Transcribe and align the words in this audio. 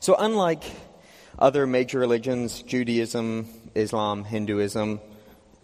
So, 0.00 0.14
unlike 0.18 0.64
other 1.38 1.66
major 1.66 1.98
religions, 1.98 2.62
Judaism, 2.62 3.48
Islam, 3.74 4.24
Hinduism, 4.24 5.00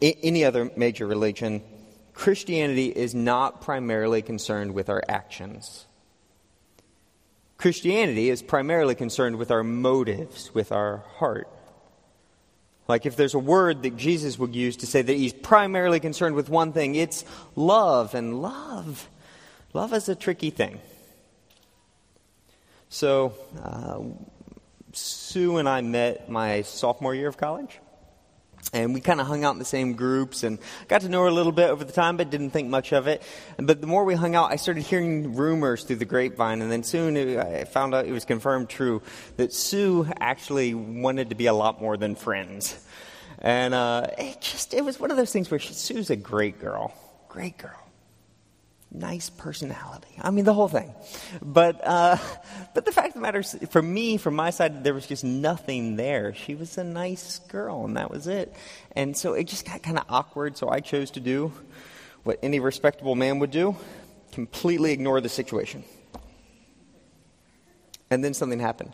I- 0.02 0.16
any 0.22 0.44
other 0.44 0.70
major 0.76 1.06
religion, 1.06 1.62
Christianity 2.12 2.86
is 2.86 3.14
not 3.14 3.60
primarily 3.60 4.22
concerned 4.22 4.74
with 4.74 4.88
our 4.88 5.02
actions. 5.08 5.86
Christianity 7.58 8.30
is 8.30 8.42
primarily 8.42 8.94
concerned 8.94 9.36
with 9.36 9.50
our 9.50 9.64
motives, 9.64 10.52
with 10.54 10.72
our 10.72 10.98
heart. 11.16 11.48
Like 12.86 13.06
if 13.06 13.16
there's 13.16 13.34
a 13.34 13.38
word 13.38 13.82
that 13.82 13.96
Jesus 13.96 14.38
would 14.38 14.54
use 14.54 14.76
to 14.78 14.86
say 14.86 15.00
that 15.00 15.12
he's 15.12 15.32
primarily 15.32 16.00
concerned 16.00 16.34
with 16.34 16.48
one 16.48 16.72
thing, 16.72 16.94
it's 16.94 17.24
love. 17.56 18.14
And 18.14 18.42
love, 18.42 19.08
love 19.72 19.92
is 19.94 20.08
a 20.08 20.14
tricky 20.14 20.50
thing. 20.50 20.80
So, 22.94 23.34
uh, 23.60 24.04
Sue 24.92 25.56
and 25.56 25.68
I 25.68 25.80
met 25.80 26.30
my 26.30 26.62
sophomore 26.62 27.12
year 27.12 27.26
of 27.26 27.36
college. 27.36 27.80
And 28.72 28.94
we 28.94 29.00
kind 29.00 29.20
of 29.20 29.26
hung 29.26 29.42
out 29.42 29.52
in 29.52 29.58
the 29.58 29.64
same 29.64 29.94
groups 29.94 30.44
and 30.44 30.60
got 30.86 31.00
to 31.00 31.08
know 31.08 31.22
her 31.22 31.26
a 31.26 31.32
little 31.32 31.50
bit 31.50 31.70
over 31.70 31.82
the 31.82 31.92
time, 31.92 32.16
but 32.16 32.30
didn't 32.30 32.50
think 32.50 32.68
much 32.68 32.92
of 32.92 33.08
it. 33.08 33.20
But 33.56 33.80
the 33.80 33.88
more 33.88 34.04
we 34.04 34.14
hung 34.14 34.36
out, 34.36 34.52
I 34.52 34.56
started 34.56 34.84
hearing 34.84 35.34
rumors 35.34 35.82
through 35.82 35.96
the 35.96 36.04
grapevine. 36.04 36.62
And 36.62 36.70
then 36.70 36.84
soon 36.84 37.16
I 37.16 37.64
found 37.64 37.96
out 37.96 38.06
it 38.06 38.12
was 38.12 38.24
confirmed 38.24 38.68
true 38.68 39.02
that 39.38 39.52
Sue 39.52 40.06
actually 40.20 40.74
wanted 40.74 41.30
to 41.30 41.34
be 41.34 41.46
a 41.46 41.52
lot 41.52 41.80
more 41.80 41.96
than 41.96 42.14
friends. 42.14 42.78
And 43.40 43.74
uh, 43.74 44.06
it 44.16 44.40
just, 44.40 44.72
it 44.72 44.84
was 44.84 45.00
one 45.00 45.10
of 45.10 45.16
those 45.16 45.32
things 45.32 45.50
where 45.50 45.58
she, 45.58 45.74
Sue's 45.74 46.10
a 46.10 46.16
great 46.16 46.60
girl. 46.60 46.94
Great 47.28 47.58
girl 47.58 47.83
nice 48.94 49.28
personality. 49.28 50.08
I 50.20 50.30
mean, 50.30 50.44
the 50.44 50.54
whole 50.54 50.68
thing. 50.68 50.94
But, 51.42 51.80
uh, 51.84 52.16
but 52.74 52.84
the 52.84 52.92
fact 52.92 53.08
of 53.08 53.14
the 53.14 53.20
matter 53.20 53.40
is, 53.40 53.56
for 53.70 53.82
me, 53.82 54.16
from 54.16 54.34
my 54.36 54.50
side, 54.50 54.84
there 54.84 54.94
was 54.94 55.06
just 55.06 55.24
nothing 55.24 55.96
there. 55.96 56.34
She 56.34 56.54
was 56.54 56.78
a 56.78 56.84
nice 56.84 57.40
girl, 57.40 57.84
and 57.84 57.96
that 57.96 58.10
was 58.10 58.26
it. 58.26 58.54
And 58.92 59.16
so 59.16 59.34
it 59.34 59.44
just 59.44 59.66
got 59.66 59.82
kind 59.82 59.98
of 59.98 60.04
awkward, 60.08 60.56
so 60.56 60.68
I 60.68 60.80
chose 60.80 61.10
to 61.12 61.20
do 61.20 61.52
what 62.22 62.38
any 62.42 62.60
respectable 62.60 63.14
man 63.14 63.40
would 63.40 63.50
do 63.50 63.76
completely 64.32 64.92
ignore 64.92 65.20
the 65.20 65.28
situation. 65.28 65.84
And 68.10 68.24
then 68.24 68.34
something 68.34 68.58
happened. 68.58 68.92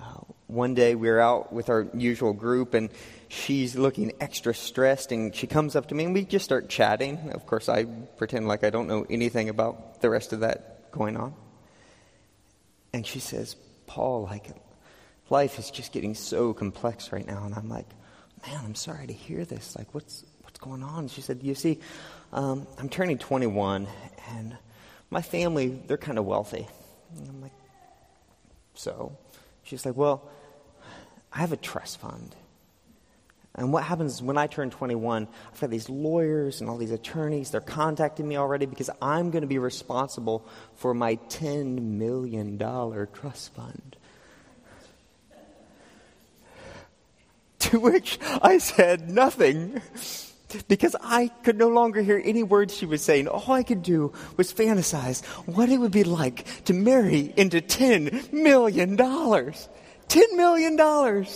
Uh, 0.00 0.20
one 0.46 0.74
day 0.74 0.94
we 0.94 1.08
were 1.08 1.20
out 1.20 1.52
with 1.52 1.68
our 1.68 1.88
usual 1.94 2.32
group, 2.32 2.74
and 2.74 2.90
she's 3.30 3.76
looking 3.76 4.12
extra 4.20 4.52
stressed 4.52 5.12
and 5.12 5.34
she 5.34 5.46
comes 5.46 5.76
up 5.76 5.86
to 5.88 5.94
me 5.94 6.04
and 6.04 6.12
we 6.12 6.24
just 6.24 6.44
start 6.44 6.68
chatting. 6.68 7.30
Of 7.32 7.46
course, 7.46 7.68
I 7.68 7.84
pretend 7.84 8.48
like 8.48 8.64
I 8.64 8.70
don't 8.70 8.88
know 8.88 9.06
anything 9.08 9.48
about 9.48 10.00
the 10.00 10.10
rest 10.10 10.32
of 10.32 10.40
that 10.40 10.90
going 10.90 11.16
on. 11.16 11.32
And 12.92 13.06
she 13.06 13.20
says, 13.20 13.54
Paul, 13.86 14.24
like, 14.24 14.50
life 15.30 15.60
is 15.60 15.70
just 15.70 15.92
getting 15.92 16.16
so 16.16 16.52
complex 16.52 17.12
right 17.12 17.24
now. 17.24 17.44
And 17.44 17.54
I'm 17.54 17.68
like, 17.68 17.86
man, 18.44 18.60
I'm 18.64 18.74
sorry 18.74 19.06
to 19.06 19.12
hear 19.12 19.44
this. 19.44 19.76
Like, 19.76 19.94
what's, 19.94 20.24
what's 20.42 20.58
going 20.58 20.82
on? 20.82 21.06
She 21.06 21.20
said, 21.20 21.40
you 21.44 21.54
see, 21.54 21.78
um, 22.32 22.66
I'm 22.78 22.88
turning 22.88 23.16
21 23.16 23.86
and 24.30 24.58
my 25.08 25.22
family, 25.22 25.80
they're 25.86 25.96
kind 25.96 26.18
of 26.18 26.24
wealthy. 26.24 26.66
And 27.16 27.28
I'm 27.28 27.40
like, 27.40 27.52
so? 28.74 29.16
She's 29.62 29.86
like, 29.86 29.96
well, 29.96 30.28
I 31.32 31.38
have 31.38 31.52
a 31.52 31.56
trust 31.56 32.00
fund. 32.00 32.34
And 33.54 33.72
what 33.72 33.82
happens 33.82 34.22
when 34.22 34.38
I 34.38 34.46
turn 34.46 34.70
21? 34.70 35.26
I've 35.52 35.60
got 35.60 35.70
these 35.70 35.88
lawyers 35.88 36.60
and 36.60 36.70
all 36.70 36.76
these 36.76 36.92
attorneys. 36.92 37.50
They're 37.50 37.60
contacting 37.60 38.28
me 38.28 38.36
already 38.36 38.66
because 38.66 38.90
I'm 39.02 39.30
going 39.30 39.42
to 39.42 39.48
be 39.48 39.58
responsible 39.58 40.46
for 40.76 40.94
my 40.94 41.16
$10 41.28 41.80
million 41.80 42.58
trust 42.58 43.54
fund. 43.54 43.96
To 47.60 47.78
which 47.78 48.18
I 48.42 48.58
said 48.58 49.10
nothing 49.10 49.82
because 50.68 50.96
I 51.00 51.28
could 51.42 51.56
no 51.56 51.68
longer 51.68 52.02
hear 52.02 52.20
any 52.24 52.42
words 52.42 52.76
she 52.76 52.86
was 52.86 53.02
saying. 53.02 53.28
All 53.28 53.52
I 53.52 53.62
could 53.62 53.82
do 53.82 54.12
was 54.36 54.52
fantasize 54.52 55.24
what 55.46 55.68
it 55.68 55.78
would 55.78 55.92
be 55.92 56.04
like 56.04 56.64
to 56.64 56.74
marry 56.74 57.32
into 57.36 57.60
$10 57.60 58.32
million. 58.32 58.96
$10 58.96 60.32
million. 60.32 61.26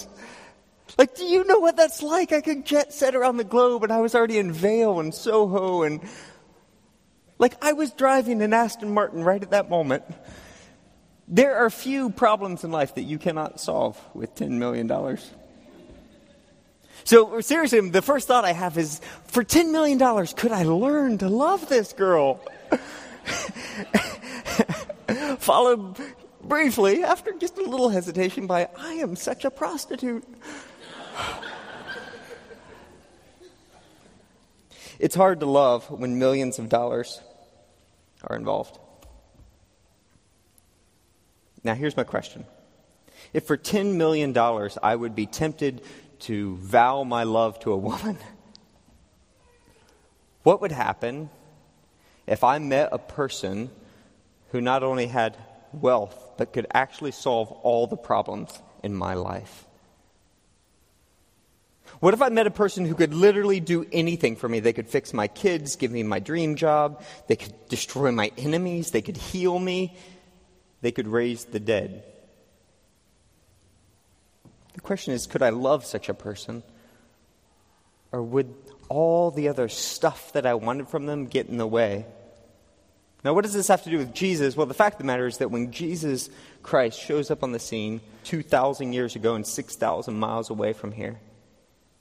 Like, 0.97 1.17
do 1.17 1.25
you 1.25 1.45
know 1.45 1.59
what 1.59 1.77
that's 1.77 2.03
like? 2.03 2.33
I 2.33 2.41
could 2.41 2.65
jet 2.65 2.93
set 2.93 3.15
around 3.15 3.39
the 3.39 3.45
globe 3.45 3.83
and 3.83 3.93
I 3.93 4.01
was 4.01 4.15
already 4.15 4.39
in 4.39 4.53
Vail 4.53 5.01
and 5.01 5.15
Soho 5.15 5.83
and 5.83 6.01
like 7.39 7.57
I 7.63 7.73
was 7.73 7.93
driving 7.93 8.43
an 8.43 8.53
Aston 8.53 8.95
Martin 8.95 9.25
right 9.25 9.43
at 9.43 9.51
that 9.51 9.69
moment. 9.69 10.05
There 11.27 11.57
are 11.57 11.71
few 11.71 12.11
problems 12.11 12.65
in 12.65 12.71
life 12.71 12.95
that 12.95 13.03
you 13.03 13.19
cannot 13.19 13.61
solve 13.61 14.01
with 14.15 14.35
$10 14.35 14.51
million. 14.51 15.19
So, 17.05 17.41
seriously, 17.41 17.91
the 17.91 18.03
first 18.03 18.29
thought 18.29 18.45
I 18.45 18.53
have 18.53 18.79
is 18.79 19.01
for 19.25 19.43
$10 19.43 19.73
million, 19.73 19.99
could 20.37 20.53
I 20.53 20.65
learn 20.65 21.19
to 21.19 21.29
love 21.29 21.69
this 21.69 21.93
girl? 21.93 22.41
Followed 25.39 25.97
briefly, 26.43 27.05
after 27.05 27.33
just 27.33 27.59
a 27.59 27.63
little 27.63 27.89
hesitation, 27.89 28.47
by 28.47 28.69
I 28.79 28.95
am 28.95 29.17
such 29.17 29.45
a 29.45 29.51
prostitute. 29.51 30.25
it's 34.99 35.15
hard 35.15 35.41
to 35.41 35.47
love 35.47 35.91
when 35.91 36.19
millions 36.19 36.59
of 36.59 36.69
dollars 36.69 37.21
are 38.25 38.37
involved. 38.37 38.79
Now, 41.63 41.75
here's 41.75 41.97
my 41.97 42.05
question. 42.05 42.45
If 43.33 43.47
for 43.47 43.57
$10 43.57 43.95
million 43.95 44.37
I 44.83 44.95
would 44.95 45.15
be 45.15 45.27
tempted 45.27 45.83
to 46.21 46.57
vow 46.57 47.05
my 47.05 47.25
love 47.25 47.59
to 47.61 47.73
a 47.73 47.77
woman, 47.77 48.19
what 50.43 50.61
would 50.61 50.73
happen 50.73 51.31
if 52.27 52.45
I 52.45 52.59
met 52.59 52.91
a 52.93 52.99
person 52.99 53.71
who 54.51 54.61
not 54.61 54.83
only 54.83 55.07
had 55.07 55.37
wealth, 55.73 56.33
but 56.37 56.53
could 56.53 56.67
actually 56.73 57.13
solve 57.13 57.51
all 57.51 57.87
the 57.87 57.97
problems 57.97 58.51
in 58.83 58.95
my 58.95 59.15
life? 59.15 59.67
What 62.05 62.13
if 62.13 62.21
I 62.21 62.29
met 62.29 62.47
a 62.47 62.51
person 62.51 62.85
who 62.85 62.95
could 62.95 63.15
literally 63.15 63.61
do 63.61 63.87
anything 63.91 64.37
for 64.37 64.47
me? 64.47 64.61
They 64.61 64.75
could 64.75 64.91
fix 64.91 65.15
my 65.15 65.27
kids, 65.27 65.77
give 65.77 65.91
me 65.91 66.03
my 66.03 66.19
dream 66.19 66.55
job, 66.55 67.03
they 67.29 67.37
could 67.37 67.55
destroy 67.71 68.13
my 68.13 68.31
enemies, 68.37 68.91
they 68.91 69.01
could 69.01 69.17
heal 69.17 69.59
me, 69.59 69.97
they 70.83 70.93
could 70.93 71.09
raise 71.09 71.47
the 71.47 71.59
dead. 71.59 72.05
The 74.75 74.83
question 74.83 75.15
is 75.15 75.27
could 75.27 75.41
I 75.41 75.49
love 75.49 75.87
such 75.87 76.11
a 76.11 76.13
person? 76.13 76.63
Or 78.13 78.23
would 78.23 78.55
all 78.91 79.31
the 79.31 79.49
other 79.49 79.71
stuff 79.71 80.31
that 80.35 80.45
I 80.45 80.53
wanted 80.53 80.91
from 80.91 81.07
them 81.07 81.25
get 81.25 81.49
in 81.49 81.57
the 81.57 81.67
way? 81.67 82.05
Now, 83.25 83.33
what 83.33 83.45
does 83.45 83.55
this 83.55 83.69
have 83.69 83.83
to 83.85 83.91
do 83.91 83.97
with 83.97 84.13
Jesus? 84.13 84.59
Well, 84.59 84.67
the 84.67 84.75
fact 84.75 84.97
of 84.97 84.99
the 84.99 85.05
matter 85.05 85.27
is 85.27 85.39
that 85.39 85.51
when 85.51 85.73
Jesus 85.73 86.29
Christ 86.63 87.01
shows 87.01 87.31
up 87.31 87.43
on 87.43 87.53
the 87.53 87.59
scene 87.59 88.03
2,000 88.25 88.93
years 88.93 89.17
ago 89.17 89.37
and 89.37 89.47
6,000 89.47 90.15
miles 90.15 90.51
away 90.51 90.75
from 90.75 90.93
here, 90.93 91.19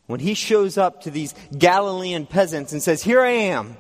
when 0.08 0.20
he 0.20 0.34
shows 0.34 0.78
up 0.78 1.02
to 1.02 1.12
these 1.12 1.34
Galilean 1.58 2.26
peasants 2.26 2.74
and 2.74 2.82
says, 2.82 3.02
Here 3.02 3.22
I 3.22 3.32
am, 3.32 3.78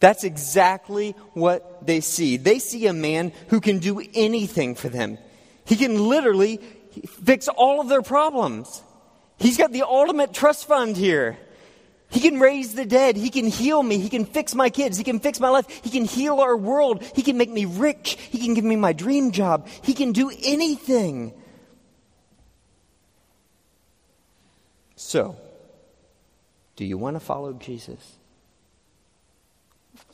that's 0.00 0.24
exactly 0.24 1.12
what 1.34 1.86
they 1.86 2.00
see. 2.00 2.36
They 2.36 2.58
see 2.58 2.86
a 2.86 2.92
man 2.92 3.32
who 3.48 3.60
can 3.60 3.78
do 3.78 4.00
anything 4.14 4.74
for 4.74 4.88
them. 4.88 5.18
He 5.64 5.76
can 5.76 6.08
literally 6.08 6.58
fix 7.24 7.48
all 7.48 7.80
of 7.80 7.88
their 7.88 8.02
problems. 8.02 8.82
He's 9.38 9.56
got 9.56 9.72
the 9.72 9.82
ultimate 9.82 10.32
trust 10.32 10.66
fund 10.66 10.96
here. 10.96 11.36
He 12.10 12.20
can 12.20 12.40
raise 12.40 12.74
the 12.74 12.86
dead. 12.86 13.16
He 13.16 13.28
can 13.28 13.46
heal 13.46 13.82
me. 13.82 13.98
He 13.98 14.08
can 14.08 14.24
fix 14.24 14.54
my 14.54 14.70
kids. 14.70 14.96
He 14.96 15.04
can 15.04 15.20
fix 15.20 15.40
my 15.40 15.50
life. 15.50 15.68
He 15.84 15.90
can 15.90 16.04
heal 16.04 16.40
our 16.40 16.56
world. 16.56 17.02
He 17.14 17.22
can 17.22 17.36
make 17.36 17.50
me 17.50 17.66
rich. 17.66 18.16
He 18.30 18.38
can 18.38 18.54
give 18.54 18.64
me 18.64 18.76
my 18.76 18.94
dream 18.94 19.30
job. 19.30 19.68
He 19.82 19.92
can 19.92 20.12
do 20.12 20.30
anything. 20.42 21.34
So, 24.98 25.36
do 26.74 26.84
you 26.84 26.98
want 26.98 27.14
to 27.14 27.20
follow 27.20 27.52
Jesus? 27.52 28.16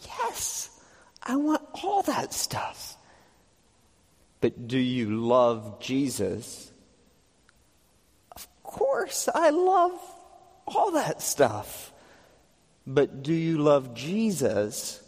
Yes, 0.05 0.79
I 1.23 1.37
want 1.37 1.63
all 1.83 2.03
that 2.03 2.35
stuff. 2.35 2.99
But 4.43 4.69
do 4.69 4.77
you 4.77 5.09
love 5.27 5.81
Jesus? 5.81 6.71
Of 8.37 8.47
course, 8.63 9.27
I 9.35 9.49
love 9.49 9.99
all 10.67 10.91
that 10.91 11.23
stuff. 11.23 11.91
But 12.87 13.23
do 13.23 13.33
you 13.33 13.57
love 13.57 13.95
Jesus? 13.95 15.03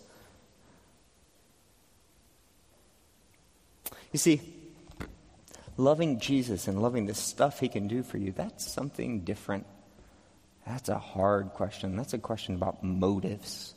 You 4.10 4.18
see, 4.18 4.40
loving 5.76 6.20
Jesus 6.20 6.68
and 6.68 6.80
loving 6.80 7.06
the 7.06 7.14
stuff 7.14 7.60
he 7.60 7.68
can 7.68 7.88
do 7.88 8.02
for 8.02 8.18
you, 8.18 8.32
that's 8.32 8.70
something 8.70 9.20
different. 9.20 9.66
That's 10.66 10.88
a 10.88 10.98
hard 10.98 11.50
question. 11.50 11.96
That's 11.96 12.14
a 12.14 12.18
question 12.18 12.54
about 12.54 12.82
motives. 12.82 13.74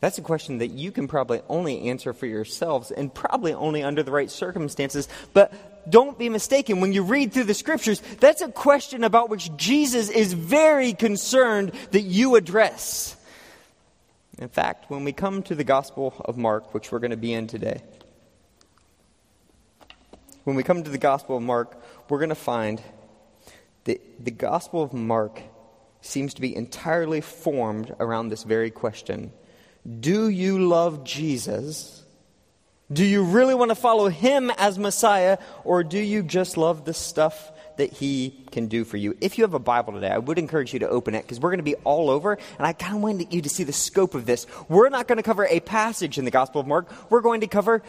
That's 0.00 0.16
a 0.16 0.22
question 0.22 0.58
that 0.58 0.68
you 0.68 0.92
can 0.92 1.08
probably 1.08 1.42
only 1.48 1.88
answer 1.90 2.12
for 2.12 2.26
yourselves 2.26 2.90
and 2.90 3.12
probably 3.12 3.52
only 3.52 3.82
under 3.82 4.02
the 4.02 4.10
right 4.10 4.30
circumstances. 4.30 5.08
But 5.34 5.52
don't 5.90 6.18
be 6.18 6.28
mistaken. 6.30 6.80
When 6.80 6.92
you 6.92 7.02
read 7.02 7.32
through 7.32 7.44
the 7.44 7.54
scriptures, 7.54 8.00
that's 8.18 8.40
a 8.40 8.48
question 8.48 9.04
about 9.04 9.28
which 9.28 9.54
Jesus 9.56 10.08
is 10.08 10.32
very 10.32 10.94
concerned 10.94 11.72
that 11.90 12.00
you 12.00 12.36
address. 12.36 13.16
In 14.38 14.48
fact, 14.48 14.90
when 14.90 15.04
we 15.04 15.12
come 15.12 15.42
to 15.44 15.54
the 15.54 15.64
Gospel 15.64 16.14
of 16.24 16.38
Mark, 16.38 16.72
which 16.72 16.90
we're 16.90 16.98
going 16.98 17.10
to 17.10 17.16
be 17.18 17.34
in 17.34 17.46
today, 17.46 17.82
when 20.50 20.56
we 20.56 20.64
come 20.64 20.82
to 20.82 20.90
the 20.90 20.98
Gospel 20.98 21.36
of 21.36 21.44
Mark, 21.44 21.80
we're 22.08 22.18
going 22.18 22.30
to 22.30 22.34
find 22.34 22.82
that 23.84 24.24
the 24.24 24.32
Gospel 24.32 24.82
of 24.82 24.92
Mark 24.92 25.40
seems 26.00 26.34
to 26.34 26.40
be 26.40 26.56
entirely 26.56 27.20
formed 27.20 27.94
around 28.00 28.30
this 28.30 28.42
very 28.42 28.72
question 28.72 29.30
Do 30.00 30.28
you 30.28 30.58
love 30.58 31.04
Jesus? 31.04 32.02
Do 32.92 33.04
you 33.04 33.22
really 33.22 33.54
want 33.54 33.68
to 33.68 33.76
follow 33.76 34.08
him 34.08 34.50
as 34.58 34.76
Messiah, 34.76 35.38
or 35.62 35.84
do 35.84 36.00
you 36.00 36.24
just 36.24 36.56
love 36.56 36.84
the 36.84 36.94
stuff 36.94 37.52
that 37.76 37.92
he 37.92 38.44
can 38.50 38.66
do 38.66 38.84
for 38.84 38.96
you? 38.96 39.16
If 39.20 39.38
you 39.38 39.44
have 39.44 39.54
a 39.54 39.60
Bible 39.60 39.92
today, 39.92 40.10
I 40.10 40.18
would 40.18 40.36
encourage 40.36 40.72
you 40.72 40.80
to 40.80 40.88
open 40.88 41.14
it 41.14 41.22
because 41.22 41.38
we're 41.38 41.50
going 41.50 41.58
to 41.58 41.62
be 41.62 41.76
all 41.84 42.10
over, 42.10 42.32
and 42.32 42.66
I 42.66 42.72
kind 42.72 42.96
of 42.96 43.02
wanted 43.02 43.32
you 43.32 43.40
to 43.42 43.48
see 43.48 43.62
the 43.62 43.72
scope 43.72 44.16
of 44.16 44.26
this. 44.26 44.48
We're 44.68 44.88
not 44.88 45.06
going 45.06 45.18
to 45.18 45.22
cover 45.22 45.46
a 45.46 45.60
passage 45.60 46.18
in 46.18 46.24
the 46.24 46.32
Gospel 46.32 46.60
of 46.60 46.66
Mark, 46.66 46.92
we're 47.08 47.20
going 47.20 47.42
to 47.42 47.46
cover 47.46 47.84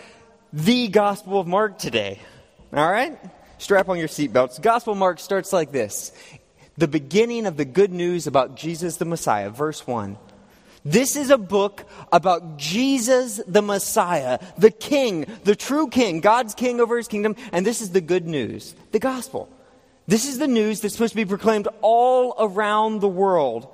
the 0.54 0.90
Gospel 0.90 1.40
of 1.40 1.48
Mark 1.48 1.80
today. 1.80 2.20
All 2.74 2.90
right? 2.90 3.20
Strap 3.58 3.90
on 3.90 4.00
your 4.00 4.08
seatbelts. 4.08 4.62
Gospel 4.62 4.96
Mark 4.96 5.20
starts 5.20 5.52
like 5.52 5.72
this 5.72 6.12
The 6.78 6.88
beginning 6.88 7.46
of 7.46 7.58
the 7.58 7.66
good 7.66 7.92
news 7.92 8.28
about 8.28 8.56
Jesus 8.56 8.98
the 8.98 9.06
Messiah, 9.06 9.50
verse 9.50 9.86
1. 9.86 10.18
This 10.84 11.16
is 11.16 11.30
a 11.30 11.38
book 11.38 11.86
about 12.12 12.58
Jesus 12.58 13.40
the 13.46 13.62
Messiah, 13.62 14.40
the 14.58 14.72
King, 14.72 15.26
the 15.44 15.56
true 15.56 15.90
King, 15.90 16.22
God's 16.22 16.56
King 16.56 16.80
over 16.80 16.98
his 16.98 17.08
kingdom, 17.08 17.36
and 17.52 17.66
this 17.66 17.82
is 17.82 17.92
the 17.92 18.02
good 18.02 18.26
news, 18.26 18.74
the 18.92 19.00
gospel. 19.00 19.48
This 20.08 20.26
is 20.28 20.40
the 20.40 20.48
news 20.48 20.82
that's 20.82 20.96
supposed 20.96 21.14
to 21.14 21.18
be 21.18 21.26
proclaimed 21.26 21.68
all 21.82 22.36
around 22.40 23.00
the 23.00 23.08
world. 23.08 23.68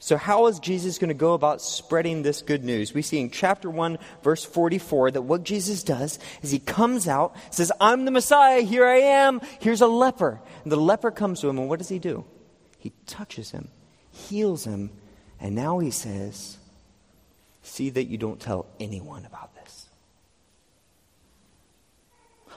So, 0.00 0.16
how 0.16 0.46
is 0.46 0.60
Jesus 0.60 0.98
going 0.98 1.08
to 1.08 1.14
go 1.14 1.34
about 1.34 1.60
spreading 1.60 2.22
this 2.22 2.40
good 2.42 2.64
news? 2.64 2.94
We 2.94 3.02
see 3.02 3.18
in 3.18 3.30
chapter 3.30 3.68
1, 3.68 3.98
verse 4.22 4.44
44, 4.44 5.12
that 5.12 5.22
what 5.22 5.42
Jesus 5.42 5.82
does 5.82 6.20
is 6.40 6.52
he 6.52 6.60
comes 6.60 7.08
out, 7.08 7.34
says, 7.50 7.72
I'm 7.80 8.04
the 8.04 8.12
Messiah, 8.12 8.60
here 8.60 8.86
I 8.86 8.98
am, 8.98 9.40
here's 9.60 9.80
a 9.80 9.88
leper. 9.88 10.40
And 10.62 10.70
the 10.70 10.76
leper 10.76 11.10
comes 11.10 11.40
to 11.40 11.48
him, 11.48 11.58
and 11.58 11.68
what 11.68 11.80
does 11.80 11.88
he 11.88 11.98
do? 11.98 12.24
He 12.78 12.92
touches 13.06 13.50
him, 13.50 13.68
heals 14.12 14.64
him, 14.64 14.90
and 15.40 15.56
now 15.56 15.80
he 15.80 15.90
says, 15.90 16.58
See 17.62 17.90
that 17.90 18.04
you 18.04 18.18
don't 18.18 18.40
tell 18.40 18.66
anyone 18.80 19.26
about 19.26 19.54
this. 19.54 19.57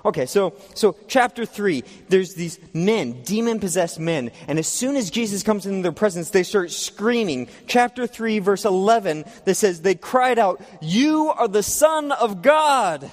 Okay, 0.04 0.26
so 0.26 0.54
so 0.74 0.96
chapter 1.08 1.46
three, 1.46 1.84
there's 2.10 2.34
these 2.34 2.60
men, 2.74 3.22
demon 3.24 3.60
possessed 3.60 4.00
men, 4.00 4.32
and 4.48 4.58
as 4.58 4.68
soon 4.68 4.96
as 4.96 5.10
Jesus 5.12 5.44
comes 5.44 5.66
into 5.66 5.84
their 5.84 5.92
presence, 5.92 6.30
they 6.30 6.44
start 6.44 6.72
screaming. 6.72 7.50
Chapter 7.68 8.08
three, 8.08 8.40
verse 8.40 8.66
eleven, 8.66 9.26
that 9.46 9.56
says 9.56 9.82
they 9.82 9.96
cried 9.96 10.40
out, 10.40 10.62
"You 10.82 11.30
are 11.30 11.48
the 11.48 11.64
Son 11.64 12.12
of 12.12 12.42
God." 12.42 13.10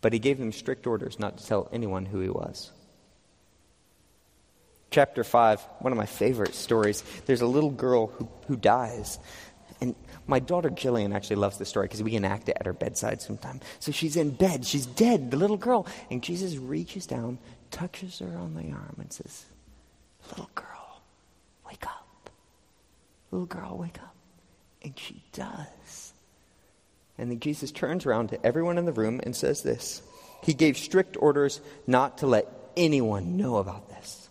But 0.00 0.12
he 0.12 0.18
gave 0.18 0.38
them 0.38 0.52
strict 0.52 0.86
orders 0.86 1.18
not 1.18 1.38
to 1.38 1.46
tell 1.46 1.68
anyone 1.72 2.04
who 2.04 2.20
he 2.20 2.28
was 2.28 2.70
chapter 4.94 5.24
5, 5.24 5.60
one 5.80 5.92
of 5.92 5.98
my 5.98 6.06
favorite 6.06 6.54
stories. 6.54 7.02
There's 7.26 7.40
a 7.40 7.48
little 7.48 7.70
girl 7.70 8.06
who, 8.06 8.28
who 8.46 8.56
dies. 8.56 9.18
And 9.84 9.94
my 10.26 10.38
daughter 10.38 10.70
Jillian 10.70 11.14
actually 11.14 11.36
loves 11.36 11.58
the 11.58 11.66
story 11.66 11.88
because 11.88 12.02
we 12.02 12.14
enact 12.14 12.48
it 12.48 12.56
at 12.58 12.64
her 12.64 12.72
bedside 12.72 13.20
sometime. 13.20 13.60
So 13.80 13.92
she's 13.92 14.16
in 14.16 14.30
bed, 14.30 14.64
she's 14.64 14.86
dead, 14.86 15.30
the 15.30 15.36
little 15.36 15.58
girl. 15.58 15.86
And 16.10 16.22
Jesus 16.22 16.56
reaches 16.56 17.04
down, 17.06 17.36
touches 17.70 18.20
her 18.20 18.38
on 18.38 18.54
the 18.54 18.72
arm, 18.72 18.96
and 18.98 19.12
says, 19.12 19.44
Little 20.30 20.48
girl, 20.54 21.02
wake 21.66 21.84
up. 21.84 22.30
Little 23.30 23.44
girl, 23.44 23.76
wake 23.76 23.98
up. 23.98 24.14
And 24.82 24.98
she 24.98 25.22
does. 25.34 26.14
And 27.18 27.30
then 27.30 27.40
Jesus 27.40 27.70
turns 27.70 28.06
around 28.06 28.30
to 28.30 28.46
everyone 28.46 28.78
in 28.78 28.86
the 28.86 28.92
room 28.92 29.20
and 29.22 29.36
says 29.36 29.62
this 29.62 30.00
He 30.42 30.54
gave 30.54 30.78
strict 30.78 31.18
orders 31.20 31.60
not 31.86 32.16
to 32.18 32.26
let 32.26 32.48
anyone 32.74 33.36
know 33.36 33.58
about 33.58 33.90
this. 33.90 34.30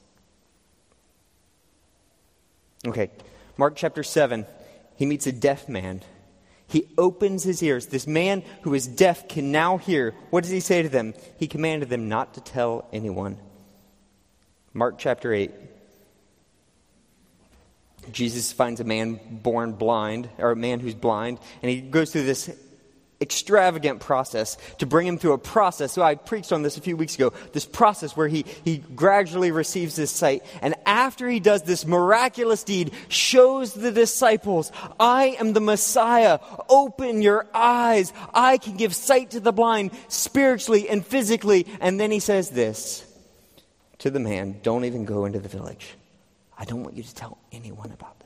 Okay, 2.87 3.11
Mark 3.55 3.75
chapter 3.75 4.01
7, 4.01 4.47
he 4.95 5.05
meets 5.05 5.27
a 5.27 5.31
deaf 5.31 5.67
man. 5.67 6.01
He 6.67 6.89
opens 6.97 7.43
his 7.43 7.61
ears. 7.61 7.87
This 7.87 8.07
man 8.07 8.43
who 8.63 8.73
is 8.73 8.87
deaf 8.87 9.27
can 9.27 9.51
now 9.51 9.77
hear. 9.77 10.15
What 10.29 10.43
does 10.43 10.51
he 10.51 10.59
say 10.59 10.81
to 10.81 10.89
them? 10.89 11.13
He 11.37 11.47
commanded 11.47 11.89
them 11.89 12.09
not 12.09 12.33
to 12.35 12.41
tell 12.41 12.87
anyone. 12.91 13.37
Mark 14.73 14.97
chapter 14.97 15.33
8. 15.33 15.51
Jesus 18.11 18.51
finds 18.51 18.79
a 18.79 18.83
man 18.83 19.19
born 19.29 19.73
blind, 19.73 20.29
or 20.37 20.51
a 20.51 20.55
man 20.55 20.79
who's 20.79 20.95
blind, 20.95 21.39
and 21.61 21.69
he 21.69 21.79
goes 21.79 22.11
through 22.11 22.25
this 22.25 22.49
extravagant 23.23 23.99
process 23.99 24.57
to 24.77 24.85
bring 24.85 25.07
him 25.07 25.17
through 25.17 25.33
a 25.33 25.39
process. 25.39 25.93
So 25.93 26.03
I 26.03 26.13
preached 26.15 26.51
on 26.51 26.61
this 26.61 26.77
a 26.77 26.81
few 26.81 26.95
weeks 26.95 27.15
ago. 27.15 27.33
This 27.53 27.65
process 27.65 28.15
where 28.15 28.27
he, 28.27 28.45
he 28.63 28.77
gradually 28.77 29.49
receives 29.49 29.95
his 29.95 30.11
sight. 30.11 30.43
And 30.61 30.75
after 30.85 31.27
he 31.27 31.39
does 31.39 31.63
this 31.63 31.87
miraculous 31.87 32.63
deed, 32.63 32.91
shows 33.07 33.73
the 33.73 33.91
disciples, 33.91 34.71
I 34.99 35.37
am 35.39 35.53
the 35.53 35.61
Messiah. 35.61 36.39
Open 36.69 37.21
your 37.23 37.47
eyes. 37.53 38.13
I 38.33 38.59
can 38.59 38.77
give 38.77 38.93
sight 38.93 39.31
to 39.31 39.39
the 39.39 39.51
blind 39.51 39.91
spiritually 40.07 40.87
and 40.87 41.03
physically. 41.05 41.65
And 41.79 41.99
then 41.99 42.11
he 42.11 42.19
says 42.19 42.51
this 42.51 43.05
to 43.99 44.11
the 44.11 44.19
man 44.19 44.59
Don't 44.61 44.85
even 44.85 45.05
go 45.05 45.25
into 45.25 45.39
the 45.39 45.49
village. 45.49 45.95
I 46.57 46.65
don't 46.65 46.83
want 46.83 46.95
you 46.95 47.03
to 47.03 47.15
tell 47.15 47.39
anyone 47.51 47.91
about 47.91 48.19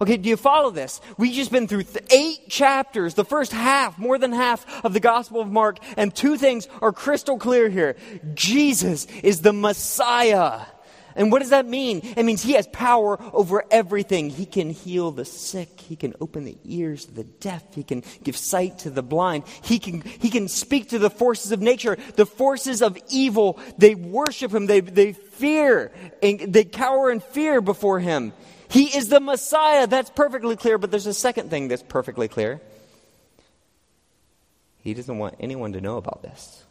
Okay, 0.00 0.16
do 0.18 0.28
you 0.28 0.36
follow 0.36 0.70
this? 0.70 1.00
We've 1.16 1.32
just 1.32 1.50
been 1.50 1.68
through 1.68 1.84
th- 1.84 2.04
eight 2.10 2.50
chapters, 2.50 3.14
the 3.14 3.24
first 3.24 3.52
half, 3.52 3.98
more 3.98 4.18
than 4.18 4.32
half 4.32 4.84
of 4.84 4.92
the 4.92 5.00
Gospel 5.00 5.40
of 5.40 5.48
Mark, 5.48 5.78
and 5.96 6.14
two 6.14 6.36
things 6.36 6.68
are 6.82 6.92
crystal 6.92 7.38
clear 7.38 7.68
here. 7.70 7.96
Jesus 8.34 9.06
is 9.22 9.40
the 9.40 9.54
Messiah. 9.54 10.66
And 11.16 11.32
what 11.32 11.40
does 11.40 11.50
that 11.50 11.64
mean? 11.64 12.02
It 12.14 12.24
means 12.24 12.42
he 12.42 12.52
has 12.52 12.66
power 12.68 13.18
over 13.32 13.64
everything. 13.70 14.28
He 14.28 14.44
can 14.44 14.68
heal 14.68 15.10
the 15.10 15.24
sick. 15.24 15.80
He 15.80 15.96
can 15.96 16.14
open 16.20 16.44
the 16.44 16.58
ears 16.64 17.08
of 17.08 17.14
the 17.14 17.24
deaf. 17.24 17.62
He 17.74 17.82
can 17.82 18.04
give 18.22 18.36
sight 18.36 18.80
to 18.80 18.90
the 18.90 19.02
blind. 19.02 19.44
He 19.62 19.78
can, 19.78 20.02
he 20.02 20.28
can 20.28 20.46
speak 20.46 20.90
to 20.90 20.98
the 20.98 21.08
forces 21.08 21.52
of 21.52 21.62
nature. 21.62 21.96
The 22.16 22.26
forces 22.26 22.82
of 22.82 22.98
evil, 23.08 23.58
they 23.78 23.94
worship 23.94 24.52
him. 24.52 24.66
They, 24.66 24.80
they 24.80 25.14
fear 25.14 25.90
and 26.22 26.52
they 26.52 26.64
cower 26.64 27.10
in 27.10 27.20
fear 27.20 27.62
before 27.62 27.98
him. 27.98 28.34
He 28.68 28.96
is 28.96 29.08
the 29.08 29.20
Messiah. 29.20 29.86
That's 29.86 30.10
perfectly 30.10 30.56
clear, 30.56 30.78
but 30.78 30.90
there's 30.90 31.06
a 31.06 31.14
second 31.14 31.50
thing 31.50 31.68
that's 31.68 31.82
perfectly 31.82 32.28
clear. 32.28 32.60
He 34.78 34.94
doesn't 34.94 35.18
want 35.18 35.36
anyone 35.40 35.72
to 35.72 35.80
know 35.80 35.96
about 35.96 36.22
this. 36.22 36.64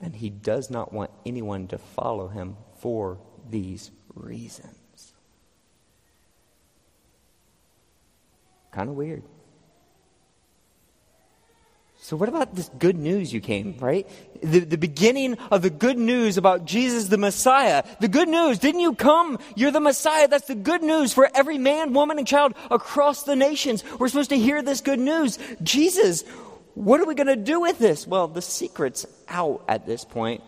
And 0.00 0.14
he 0.14 0.30
does 0.30 0.70
not 0.70 0.92
want 0.92 1.10
anyone 1.24 1.68
to 1.68 1.78
follow 1.78 2.28
him 2.28 2.56
for 2.78 3.18
these 3.48 3.90
reasons. 4.14 5.12
Kind 8.72 8.90
of 8.90 8.96
weird. 8.96 9.22
So, 12.04 12.18
what 12.18 12.28
about 12.28 12.54
this 12.54 12.68
good 12.78 12.98
news 12.98 13.32
you 13.32 13.40
came, 13.40 13.78
right? 13.80 14.06
The, 14.42 14.58
the 14.58 14.76
beginning 14.76 15.38
of 15.50 15.62
the 15.62 15.70
good 15.70 15.96
news 15.96 16.36
about 16.36 16.66
Jesus 16.66 17.06
the 17.06 17.16
Messiah. 17.16 17.82
The 17.98 18.08
good 18.08 18.28
news, 18.28 18.58
didn't 18.58 18.82
you 18.82 18.94
come? 18.94 19.38
You're 19.56 19.70
the 19.70 19.80
Messiah. 19.80 20.28
That's 20.28 20.46
the 20.46 20.54
good 20.54 20.82
news 20.82 21.14
for 21.14 21.30
every 21.34 21.56
man, 21.56 21.94
woman, 21.94 22.18
and 22.18 22.26
child 22.26 22.56
across 22.70 23.22
the 23.22 23.36
nations. 23.36 23.82
We're 23.98 24.08
supposed 24.08 24.28
to 24.28 24.38
hear 24.38 24.60
this 24.60 24.82
good 24.82 24.98
news. 24.98 25.38
Jesus, 25.62 26.24
what 26.74 27.00
are 27.00 27.06
we 27.06 27.14
going 27.14 27.28
to 27.28 27.36
do 27.36 27.62
with 27.62 27.78
this? 27.78 28.06
Well, 28.06 28.28
the 28.28 28.42
secret's 28.42 29.06
out 29.26 29.64
at 29.66 29.86
this 29.86 30.04
point. 30.04 30.42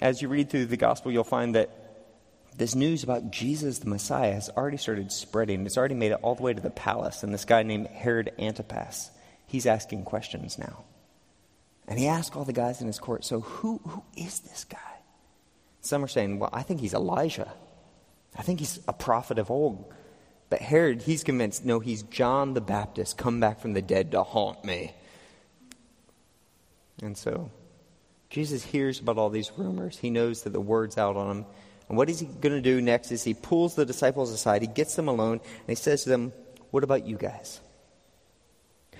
As 0.00 0.20
you 0.20 0.26
read 0.26 0.50
through 0.50 0.66
the 0.66 0.76
gospel, 0.76 1.12
you'll 1.12 1.22
find 1.22 1.54
that 1.54 1.70
this 2.56 2.74
news 2.74 3.04
about 3.04 3.30
Jesus 3.30 3.78
the 3.78 3.88
Messiah 3.88 4.32
has 4.32 4.50
already 4.50 4.78
started 4.78 5.12
spreading. 5.12 5.64
It's 5.64 5.78
already 5.78 5.94
made 5.94 6.10
it 6.10 6.18
all 6.22 6.34
the 6.34 6.42
way 6.42 6.54
to 6.54 6.60
the 6.60 6.70
palace, 6.70 7.22
and 7.22 7.32
this 7.32 7.44
guy 7.44 7.62
named 7.62 7.86
Herod 7.86 8.32
Antipas 8.36 9.12
he's 9.48 9.66
asking 9.66 10.04
questions 10.04 10.58
now. 10.58 10.84
And 11.88 11.98
he 11.98 12.06
asked 12.06 12.36
all 12.36 12.44
the 12.44 12.52
guys 12.52 12.80
in 12.80 12.86
his 12.86 13.00
court, 13.00 13.24
so 13.24 13.40
who, 13.40 13.80
who 13.84 14.04
is 14.16 14.40
this 14.40 14.64
guy? 14.64 14.78
Some 15.80 16.04
are 16.04 16.08
saying, 16.08 16.38
well, 16.38 16.50
I 16.52 16.62
think 16.62 16.80
he's 16.80 16.94
Elijah. 16.94 17.50
I 18.36 18.42
think 18.42 18.60
he's 18.60 18.78
a 18.86 18.92
prophet 18.92 19.38
of 19.38 19.50
old. 19.50 19.92
But 20.50 20.60
Herod, 20.60 21.02
he's 21.02 21.24
convinced, 21.24 21.64
no, 21.64 21.80
he's 21.80 22.02
John 22.02 22.54
the 22.54 22.60
Baptist, 22.60 23.16
come 23.16 23.40
back 23.40 23.60
from 23.60 23.72
the 23.72 23.82
dead 23.82 24.12
to 24.12 24.22
haunt 24.22 24.64
me. 24.64 24.94
And 27.02 27.16
so 27.16 27.50
Jesus 28.28 28.64
hears 28.64 29.00
about 29.00 29.16
all 29.16 29.30
these 29.30 29.50
rumors. 29.56 29.98
He 29.98 30.10
knows 30.10 30.42
that 30.42 30.52
the 30.52 30.60
word's 30.60 30.98
out 30.98 31.16
on 31.16 31.38
him. 31.38 31.46
And 31.88 31.96
what 31.96 32.10
is 32.10 32.20
he 32.20 32.26
going 32.26 32.54
to 32.54 32.60
do 32.60 32.82
next 32.82 33.12
is 33.12 33.24
he 33.24 33.34
pulls 33.34 33.74
the 33.74 33.86
disciples 33.86 34.30
aside, 34.30 34.60
he 34.60 34.68
gets 34.68 34.94
them 34.94 35.08
alone, 35.08 35.40
and 35.40 35.68
he 35.68 35.74
says 35.74 36.02
to 36.02 36.10
them, 36.10 36.32
What 36.70 36.84
about 36.84 37.06
you 37.06 37.16
guys? 37.16 37.60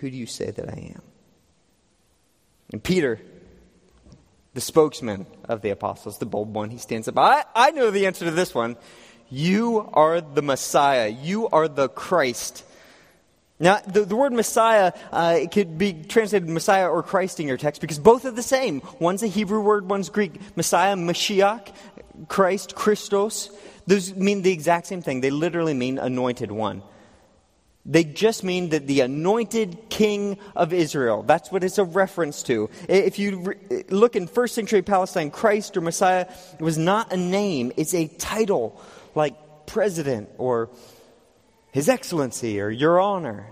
Who 0.01 0.11
do 0.11 0.17
you 0.17 0.27
say 0.27 0.51
that 0.51 0.69
I 0.69 0.93
am? 0.95 1.03
And 2.73 2.83
Peter, 2.83 3.21
the 4.55 4.61
spokesman 4.61 5.27
of 5.45 5.63
the 5.63 5.71
apostles, 5.71 6.19
the 6.19 6.27
bold 6.27 6.55
one, 6.55 6.71
he 6.71 6.79
stands 6.79 7.09
up. 7.09 7.19
I, 7.19 7.45
I 7.55 7.71
know 7.71 7.91
the 7.91 8.07
answer 8.07 8.25
to 8.25 8.31
this 8.31 8.55
one. 8.55 8.77
You 9.31 9.89
are 9.93 10.21
the 10.21 10.43
Messiah. 10.43 11.09
You 11.09 11.49
are 11.49 11.69
the 11.69 11.89
Christ. 11.89 12.65
Now, 13.61 13.81
the, 13.81 14.05
the 14.05 14.15
word 14.15 14.33
Messiah, 14.33 14.93
uh, 15.11 15.39
it 15.41 15.51
could 15.51 15.79
be 15.79 15.93
translated 15.93 16.49
Messiah 16.49 16.89
or 16.89 17.03
Christ 17.03 17.41
in 17.41 17.49
your 17.49 17.57
text 17.57 17.81
because 17.81 17.99
both 17.99 18.25
are 18.25 18.31
the 18.31 18.43
same. 18.43 18.83
One's 19.01 19.23
a 19.23 19.27
Hebrew 19.27 19.61
word, 19.61 19.89
one's 19.91 20.11
Greek. 20.11 20.57
Messiah, 20.57 20.95
Mashiach, 20.95 21.75
Christ, 22.29 22.77
Christos. 22.77 23.51
Those 23.87 24.15
mean 24.15 24.43
the 24.43 24.53
exact 24.53 24.87
same 24.87 25.03
thing. 25.03 25.23
They 25.23 25.31
literally 25.31 25.75
mean 25.75 25.99
anointed 25.99 26.53
one. 26.53 26.83
They 27.89 28.05
just 28.05 28.45
mean 28.45 28.69
that 28.69 28.87
the 28.87 29.01
anointed 29.01 29.89
king 29.89 30.37
of 30.55 30.75
Israel. 30.75 31.23
That's 31.23 31.51
what 31.51 31.65
it's 31.65 31.79
a 31.79 31.85
reference 31.85 32.43
to. 32.45 32.69
If 32.87 33.19
you 33.19 33.39
re- 33.39 33.85
look 33.89 34.15
in 34.15 34.27
first 34.27 34.55
century 34.55 34.83
Palestine, 34.83 35.31
Christ 35.31 35.75
or 35.75 35.81
Messiah 35.81 36.27
was 36.61 36.77
not 36.77 37.15
a 37.15 37.17
name, 37.17 37.73
it's 37.79 37.95
a 37.95 38.07
title 38.07 38.79
like 39.15 39.67
president 39.67 40.29
or 40.37 40.69
his 41.73 41.89
Excellency 41.89 42.61
or 42.61 42.69
Your 42.69 43.01
Honor. 43.01 43.47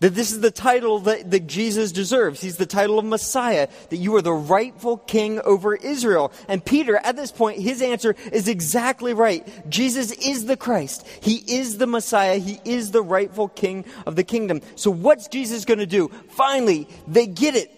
That 0.00 0.14
this 0.14 0.30
is 0.30 0.40
the 0.40 0.52
title 0.52 1.00
that, 1.00 1.32
that 1.32 1.48
Jesus 1.48 1.90
deserves. 1.90 2.40
He's 2.40 2.56
the 2.56 2.66
title 2.66 3.00
of 3.00 3.04
Messiah, 3.04 3.66
that 3.90 3.96
you 3.96 4.14
are 4.14 4.22
the 4.22 4.32
rightful 4.32 4.98
king 4.98 5.40
over 5.40 5.74
Israel. 5.74 6.32
And 6.46 6.64
Peter, 6.64 6.96
at 7.02 7.16
this 7.16 7.32
point, 7.32 7.58
his 7.58 7.82
answer 7.82 8.14
is 8.30 8.46
exactly 8.46 9.12
right. 9.12 9.44
Jesus 9.68 10.12
is 10.12 10.46
the 10.46 10.56
Christ. 10.56 11.04
He 11.20 11.36
is 11.36 11.78
the 11.78 11.88
Messiah. 11.88 12.38
He 12.38 12.60
is 12.64 12.92
the 12.92 13.02
rightful 13.02 13.48
king 13.48 13.84
of 14.06 14.14
the 14.14 14.22
kingdom. 14.22 14.60
So 14.76 14.92
what's 14.92 15.26
Jesus 15.26 15.64
going 15.64 15.80
to 15.80 15.86
do? 15.86 16.08
Finally, 16.28 16.88
they 17.08 17.26
get 17.26 17.56
it. 17.56 17.72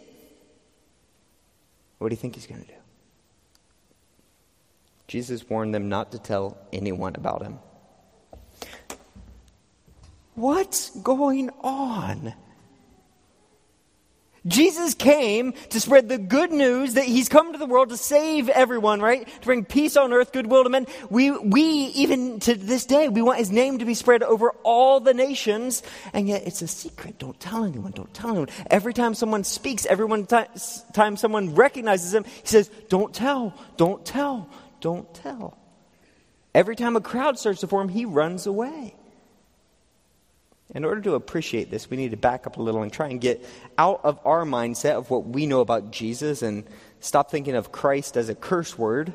What 1.99 2.11
do 2.11 2.13
you 2.13 2.19
think 2.19 2.35
he's 2.35 2.47
going 2.47 2.61
to 2.61 2.67
do? 2.69 2.75
Jesus 5.09 5.49
warned 5.49 5.75
them 5.75 5.89
not 5.89 6.13
to 6.13 6.19
tell 6.19 6.59
anyone 6.71 7.17
about 7.17 7.43
him. 7.43 7.59
What's 10.41 10.89
going 10.89 11.51
on? 11.61 12.33
Jesus 14.47 14.95
came 14.95 15.53
to 15.69 15.79
spread 15.79 16.09
the 16.09 16.17
good 16.17 16.51
news 16.51 16.95
that 16.95 17.05
he's 17.05 17.29
come 17.29 17.53
to 17.53 17.59
the 17.59 17.67
world 17.67 17.91
to 17.91 17.99
save 17.99 18.49
everyone, 18.49 19.03
right? 19.03 19.29
To 19.29 19.45
bring 19.47 19.67
peace 19.67 19.99
on 19.99 20.15
earth, 20.15 20.33
goodwill 20.33 20.65
to 20.65 20.71
men. 20.71 20.87
We, 21.11 21.31
we, 21.31 21.63
even 21.63 22.41
to 22.41 22.55
this 22.55 22.87
day, 22.87 23.11
we 23.11 23.21
want 23.21 23.39
his 23.39 23.51
name 23.51 23.81
to 23.81 23.85
be 23.85 23.93
spread 23.93 24.23
over 24.23 24.53
all 24.63 24.99
the 24.99 25.13
nations, 25.13 25.83
and 26.15 26.27
yet 26.27 26.47
it's 26.47 26.63
a 26.63 26.69
secret. 26.69 27.19
Don't 27.19 27.39
tell 27.39 27.65
anyone, 27.65 27.93
don't 27.93 28.15
tell 28.15 28.31
anyone. 28.31 28.49
Every 28.71 28.95
time 28.95 29.13
someone 29.13 29.45
speaks, 29.45 29.85
every 29.85 30.09
time 30.95 31.19
someone 31.19 31.55
recognizes 31.55 32.15
him, 32.15 32.25
he 32.25 32.47
says, 32.47 32.71
Don't 32.89 33.13
tell, 33.13 33.53
don't 33.77 34.07
tell, 34.07 34.49
don't 34.81 35.13
tell. 35.13 35.59
Every 36.55 36.77
time 36.77 36.97
a 36.97 37.03
crowd 37.03 37.39
starts 37.39 37.61
to 37.61 37.67
form, 37.67 37.91
he 37.91 38.07
runs 38.07 38.47
away. 38.47 38.95
In 40.75 40.85
order 40.85 41.01
to 41.03 41.15
appreciate 41.15 41.71
this, 41.71 41.91
we 41.91 41.97
need 41.97 42.13
to 42.13 42.17
back 42.17 42.47
up 42.47 42.57
a 42.57 42.63
little 42.63 42.83
and 42.83 42.93
try 42.93 43.09
and 43.09 43.21
get 43.21 43.45
out 43.77 44.01
of 44.05 44.21
our 44.25 44.45
mindset 44.45 44.93
of 44.93 45.11
what 45.11 45.27
we 45.27 45.47
know 45.47 45.61
about 45.61 45.91
Jesus 45.91 46.43
and 46.43 46.65
stop 47.01 47.31
thinking 47.31 47.57
of 47.57 47.73
Christ 47.73 48.17
as 48.17 48.29
a 48.29 48.35
curse 48.35 48.79
word. 48.79 49.13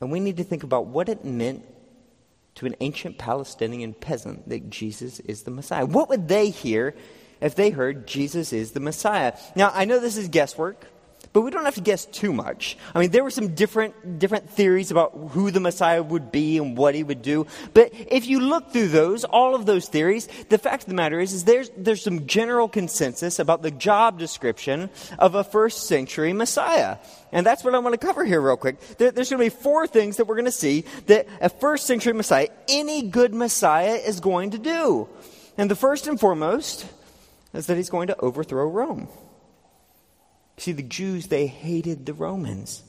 And 0.00 0.10
we 0.10 0.18
need 0.20 0.38
to 0.38 0.44
think 0.44 0.64
about 0.64 0.86
what 0.86 1.08
it 1.08 1.24
meant 1.24 1.64
to 2.56 2.66
an 2.66 2.74
ancient 2.80 3.18
Palestinian 3.18 3.94
peasant 3.94 4.48
that 4.48 4.68
Jesus 4.68 5.20
is 5.20 5.44
the 5.44 5.52
Messiah. 5.52 5.86
What 5.86 6.08
would 6.08 6.26
they 6.26 6.50
hear 6.50 6.96
if 7.40 7.54
they 7.54 7.70
heard 7.70 8.08
Jesus 8.08 8.52
is 8.52 8.72
the 8.72 8.80
Messiah? 8.80 9.34
Now, 9.54 9.70
I 9.72 9.84
know 9.84 10.00
this 10.00 10.16
is 10.16 10.28
guesswork. 10.28 10.84
But 11.38 11.42
we 11.42 11.52
don't 11.52 11.66
have 11.66 11.76
to 11.76 11.80
guess 11.80 12.04
too 12.04 12.32
much. 12.32 12.76
I 12.92 12.98
mean, 12.98 13.12
there 13.12 13.22
were 13.22 13.30
some 13.30 13.54
different, 13.54 14.18
different 14.18 14.50
theories 14.50 14.90
about 14.90 15.12
who 15.30 15.52
the 15.52 15.60
Messiah 15.60 16.02
would 16.02 16.32
be 16.32 16.58
and 16.58 16.76
what 16.76 16.96
he 16.96 17.04
would 17.04 17.22
do. 17.22 17.46
But 17.74 17.92
if 17.92 18.26
you 18.26 18.40
look 18.40 18.72
through 18.72 18.88
those, 18.88 19.22
all 19.22 19.54
of 19.54 19.64
those 19.64 19.86
theories, 19.86 20.28
the 20.48 20.58
fact 20.58 20.82
of 20.82 20.88
the 20.88 20.96
matter 20.96 21.20
is, 21.20 21.32
is 21.32 21.44
there's, 21.44 21.70
there's 21.76 22.02
some 22.02 22.26
general 22.26 22.68
consensus 22.68 23.38
about 23.38 23.62
the 23.62 23.70
job 23.70 24.18
description 24.18 24.90
of 25.16 25.36
a 25.36 25.44
first 25.44 25.86
century 25.86 26.32
Messiah. 26.32 26.96
And 27.30 27.46
that's 27.46 27.62
what 27.62 27.72
I 27.72 27.78
want 27.78 27.92
to 27.92 28.04
cover 28.04 28.24
here 28.24 28.40
real 28.40 28.56
quick. 28.56 28.80
There, 28.96 29.12
there's 29.12 29.30
going 29.30 29.38
to 29.38 29.46
be 29.48 29.62
four 29.62 29.86
things 29.86 30.16
that 30.16 30.24
we're 30.24 30.34
going 30.34 30.46
to 30.46 30.50
see 30.50 30.86
that 31.06 31.28
a 31.40 31.50
first 31.50 31.86
century 31.86 32.14
Messiah, 32.14 32.48
any 32.66 33.02
good 33.02 33.32
Messiah 33.32 33.94
is 33.94 34.18
going 34.18 34.50
to 34.50 34.58
do. 34.58 35.08
And 35.56 35.70
the 35.70 35.76
first 35.76 36.08
and 36.08 36.18
foremost 36.18 36.84
is 37.54 37.66
that 37.66 37.76
he's 37.76 37.90
going 37.90 38.08
to 38.08 38.18
overthrow 38.18 38.66
Rome. 38.68 39.06
See, 40.58 40.72
the 40.72 40.82
Jews, 40.82 41.28
they 41.28 41.46
hated 41.46 42.04
the 42.04 42.12
Romans. 42.14 42.82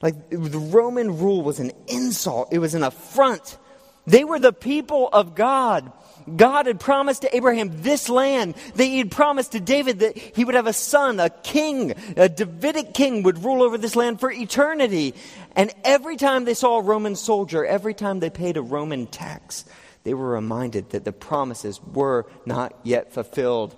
Like, 0.00 0.30
the 0.30 0.38
Roman 0.38 1.18
rule 1.18 1.42
was 1.42 1.60
an 1.60 1.72
insult, 1.88 2.48
it 2.52 2.58
was 2.58 2.74
an 2.74 2.82
affront. 2.82 3.58
They 4.06 4.24
were 4.24 4.38
the 4.38 4.52
people 4.52 5.08
of 5.12 5.34
God. 5.34 5.92
God 6.36 6.66
had 6.66 6.80
promised 6.80 7.22
to 7.22 7.36
Abraham 7.36 7.82
this 7.82 8.08
land. 8.08 8.54
He 8.76 8.98
had 8.98 9.10
promised 9.10 9.52
to 9.52 9.60
David 9.60 10.00
that 10.00 10.16
he 10.16 10.44
would 10.44 10.54
have 10.54 10.66
a 10.66 10.72
son, 10.72 11.20
a 11.20 11.30
king, 11.30 11.94
a 12.16 12.28
Davidic 12.28 12.94
king 12.94 13.22
would 13.24 13.44
rule 13.44 13.62
over 13.62 13.78
this 13.78 13.96
land 13.96 14.20
for 14.20 14.30
eternity. 14.30 15.14
And 15.54 15.72
every 15.84 16.16
time 16.16 16.44
they 16.44 16.54
saw 16.54 16.78
a 16.78 16.82
Roman 16.82 17.16
soldier, 17.16 17.64
every 17.64 17.94
time 17.94 18.20
they 18.20 18.30
paid 18.30 18.56
a 18.56 18.62
Roman 18.62 19.06
tax, 19.06 19.64
they 20.04 20.14
were 20.14 20.30
reminded 20.30 20.90
that 20.90 21.04
the 21.04 21.12
promises 21.12 21.80
were 21.82 22.26
not 22.46 22.74
yet 22.82 23.12
fulfilled. 23.12 23.76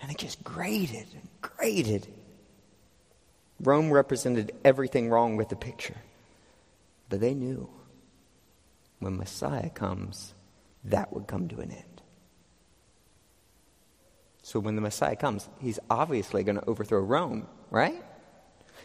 And 0.00 0.10
it 0.10 0.18
just 0.18 0.42
grated 0.42 1.06
and 1.14 1.28
grated. 1.40 2.06
Rome 3.62 3.92
represented 3.92 4.52
everything 4.64 5.08
wrong 5.08 5.36
with 5.36 5.48
the 5.48 5.56
picture. 5.56 5.96
But 7.08 7.20
they 7.20 7.34
knew 7.34 7.70
when 8.98 9.16
Messiah 9.16 9.70
comes, 9.70 10.34
that 10.84 11.12
would 11.12 11.26
come 11.26 11.48
to 11.48 11.60
an 11.60 11.70
end. 11.70 12.02
So 14.42 14.58
when 14.58 14.74
the 14.74 14.80
Messiah 14.80 15.16
comes, 15.16 15.48
he's 15.60 15.78
obviously 15.88 16.42
going 16.42 16.56
to 16.56 16.64
overthrow 16.64 17.00
Rome, 17.00 17.46
right? 17.70 18.02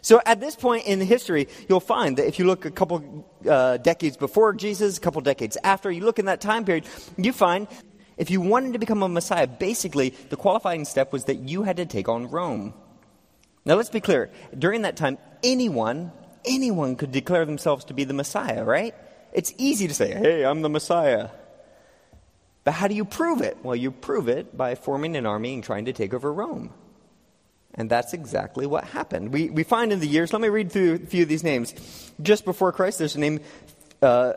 So 0.00 0.20
at 0.24 0.40
this 0.40 0.54
point 0.54 0.86
in 0.86 1.00
history, 1.00 1.48
you'll 1.68 1.80
find 1.80 2.16
that 2.18 2.28
if 2.28 2.38
you 2.38 2.44
look 2.44 2.64
a 2.64 2.70
couple 2.70 3.26
uh, 3.48 3.78
decades 3.78 4.16
before 4.16 4.52
Jesus, 4.52 4.96
a 4.96 5.00
couple 5.00 5.20
decades 5.20 5.58
after, 5.64 5.90
you 5.90 6.04
look 6.04 6.20
in 6.20 6.26
that 6.26 6.40
time 6.40 6.64
period, 6.64 6.84
you 7.16 7.32
find 7.32 7.66
if 8.16 8.30
you 8.30 8.40
wanted 8.40 8.74
to 8.74 8.78
become 8.78 9.02
a 9.02 9.08
Messiah, 9.08 9.46
basically 9.46 10.10
the 10.28 10.36
qualifying 10.36 10.84
step 10.84 11.12
was 11.12 11.24
that 11.24 11.36
you 11.40 11.64
had 11.64 11.78
to 11.78 11.86
take 11.86 12.08
on 12.08 12.30
Rome. 12.30 12.74
Now, 13.68 13.74
let's 13.74 13.90
be 13.90 14.00
clear. 14.00 14.30
During 14.58 14.82
that 14.82 14.96
time, 14.96 15.18
anyone, 15.42 16.10
anyone 16.42 16.96
could 16.96 17.12
declare 17.12 17.44
themselves 17.44 17.84
to 17.84 17.92
be 17.92 18.04
the 18.04 18.14
Messiah, 18.14 18.64
right? 18.64 18.94
It's 19.34 19.52
easy 19.58 19.86
to 19.86 19.92
say, 19.92 20.10
hey, 20.10 20.42
I'm 20.42 20.62
the 20.62 20.70
Messiah. 20.70 21.28
But 22.64 22.72
how 22.72 22.88
do 22.88 22.94
you 22.94 23.04
prove 23.04 23.42
it? 23.42 23.58
Well, 23.62 23.76
you 23.76 23.90
prove 23.90 24.26
it 24.26 24.56
by 24.56 24.74
forming 24.74 25.18
an 25.18 25.26
army 25.26 25.52
and 25.52 25.62
trying 25.62 25.84
to 25.84 25.92
take 25.92 26.14
over 26.14 26.32
Rome. 26.32 26.72
And 27.74 27.90
that's 27.90 28.14
exactly 28.14 28.64
what 28.64 28.84
happened. 28.84 29.34
We, 29.34 29.50
we 29.50 29.64
find 29.64 29.92
in 29.92 30.00
the 30.00 30.08
years, 30.08 30.32
let 30.32 30.40
me 30.40 30.48
read 30.48 30.72
through 30.72 30.94
a 30.94 30.98
few 31.00 31.24
of 31.24 31.28
these 31.28 31.44
names. 31.44 31.74
Just 32.22 32.46
before 32.46 32.72
Christ, 32.72 32.98
there's 32.98 33.16
a 33.16 33.20
name, 33.20 33.40
uh, 34.00 34.32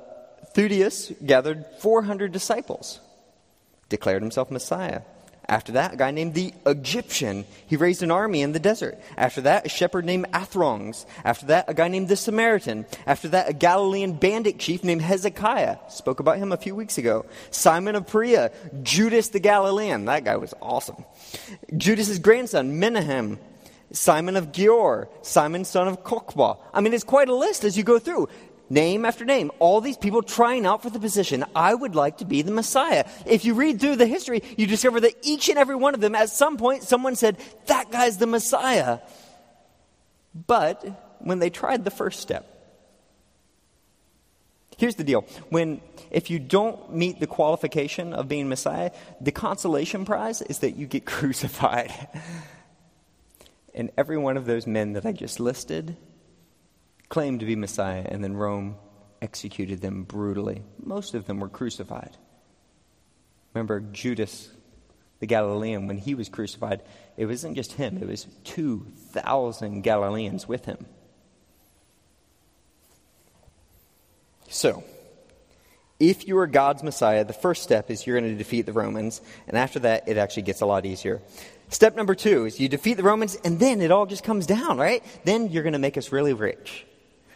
gathered 1.26 1.66
400 1.80 2.34
disciples, 2.34 3.00
declared 3.88 4.24
himself 4.24 4.52
Messiah. 4.52 5.04
After 5.52 5.74
that, 5.74 5.96
a 5.96 5.98
guy 5.98 6.12
named 6.12 6.34
the 6.34 6.54
Egyptian. 6.66 7.44
He 7.68 7.76
raised 7.76 8.02
an 8.02 8.10
army 8.10 8.42
in 8.42 8.54
the 8.54 8.60
desert. 8.60 8.98
After 9.18 9.42
that, 9.42 9.66
a 9.66 9.70
shepherd 9.70 10.06
named 10.06 10.28
Athronges. 10.32 11.06
After 11.26 11.48
that, 11.48 11.66
a 11.68 11.74
guy 11.74 11.90
named 11.90 12.08
the 12.08 12.16
Samaritan. 12.16 12.86
After 13.06 13.28
that, 13.28 13.50
a 13.50 13.54
Galilean 13.54 14.14
bandit 14.14 14.60
chief 14.60 14.82
named 14.82 15.02
Hezekiah. 15.02 15.76
Spoke 15.90 16.22
about 16.22 16.38
him 16.38 16.54
a 16.54 16.58
few 16.58 16.74
weeks 16.74 16.98
ago. 16.98 17.26
Simon 17.50 17.96
of 17.96 18.08
Perea. 18.08 18.54
Judas 18.82 19.28
the 19.28 19.42
Galilean. 19.42 20.06
That 20.06 20.24
guy 20.24 20.38
was 20.38 20.54
awesome. 20.62 21.04
Judas's 21.76 22.20
grandson, 22.20 22.80
Menahem. 22.80 23.38
Simon 23.92 24.38
of 24.38 24.54
Gior, 24.54 25.10
Simon 25.22 25.66
son 25.66 25.90
of 25.90 26.02
Kokba. 26.06 26.60
I 26.74 26.80
mean, 26.80 26.94
it's 26.94 27.04
quite 27.04 27.28
a 27.28 27.36
list 27.36 27.66
as 27.66 27.78
you 27.78 27.84
go 27.84 28.00
through 28.00 28.30
name 28.72 29.06
after 29.06 29.26
name, 29.26 29.52
all 29.60 29.82
these 29.82 29.98
people 29.98 30.24
trying 30.24 30.66
out 30.66 30.82
for 30.82 30.90
the 30.90 31.00
position. 31.00 31.44
I 31.56 31.74
would 31.74 31.96
like 31.96 32.20
to 32.20 32.26
be 32.26 32.42
the 32.42 32.52
Messiah. 32.52 33.06
If 33.26 33.46
you 33.46 33.54
read 33.54 33.80
through 33.80 33.98
the 33.98 34.08
history, 34.08 34.42
you 34.58 34.66
discover 34.66 35.00
that 35.02 35.14
each 35.22 35.50
and 35.50 35.58
every 35.58 35.76
one 35.76 35.94
of 35.94 36.02
them, 36.02 36.16
at 36.16 36.30
some 36.30 36.58
point, 36.58 36.84
someone 36.84 37.16
said, 37.16 37.38
That 37.68 37.92
guy's 37.92 38.18
the 38.18 38.28
Messiah. 38.28 39.00
But 40.34 41.18
when 41.20 41.40
they 41.40 41.50
tried 41.50 41.84
the 41.84 41.92
first 41.92 42.22
step, 42.22 42.48
here's 44.78 44.96
the 44.96 45.04
deal. 45.04 45.26
When 45.50 45.82
if 46.10 46.30
you 46.30 46.40
don't 46.40 46.94
meet 46.94 47.20
the 47.20 47.28
qualification 47.28 48.14
of 48.14 48.28
being 48.28 48.48
Messiah, 48.48 48.92
the 49.20 49.32
consolation 49.32 50.06
prize 50.06 50.42
is 50.42 50.60
that 50.60 50.72
you 50.72 50.88
get 50.88 51.06
crucified. 51.18 51.92
and 53.76 53.92
every 53.98 54.18
one 54.18 54.38
of 54.38 54.46
those 54.46 54.66
men 54.66 54.94
that 54.94 55.06
I 55.06 55.12
just 55.12 55.40
listed 55.40 55.98
claimed 57.12 57.42
to 57.42 57.46
be 57.46 57.58
Messiah, 57.58 58.06
and 58.08 58.24
then 58.24 58.36
Rome 58.36 58.78
executed 59.22 59.82
them 59.82 60.04
brutally. 60.04 60.64
Most 60.82 61.14
of 61.14 61.28
them 61.28 61.42
were 61.42 61.50
crucified. 61.50 62.16
Remember, 63.54 63.82
Judas 63.82 64.50
the 65.20 65.28
Galilean, 65.28 65.88
when 65.88 66.00
he 66.00 66.16
was 66.16 66.30
crucified, 66.30 66.82
it 67.16 67.28
wasn't 67.28 67.56
just 67.56 67.74
him, 67.74 67.98
it 67.98 68.08
was 68.08 68.26
2,000 68.46 69.82
Galileans 69.82 70.48
with 70.48 70.66
him. 70.66 70.88
So, 74.50 74.84
if 76.00 76.28
you 76.28 76.38
are 76.40 76.48
God's 76.48 76.82
Messiah, 76.82 77.24
the 77.24 77.34
first 77.34 77.62
step 77.62 77.92
is 77.92 78.08
you're 78.08 78.20
going 78.20 78.32
to 78.32 78.38
defeat 78.38 78.66
the 78.66 78.74
Romans, 78.74 79.22
and 79.48 79.58
after 79.58 79.80
that, 79.80 80.08
it 80.08 80.18
actually 80.18 80.44
gets 80.44 80.62
a 80.62 80.66
lot 80.66 80.88
easier. 80.88 81.22
Step 81.70 81.96
number 81.96 82.16
two 82.16 82.46
is 82.46 82.60
you 82.60 82.68
defeat 82.68 82.96
the 82.96 83.04
Romans, 83.04 83.38
and 83.44 83.60
then 83.60 83.82
it 83.82 83.92
all 83.92 84.06
just 84.06 84.24
comes 84.24 84.48
down, 84.48 84.78
right? 84.78 85.04
Then 85.24 85.50
you're 85.50 85.64
going 85.64 85.74
to 85.74 85.80
make 85.80 85.98
us 85.98 86.12
really 86.12 86.34
rich. 86.34 86.88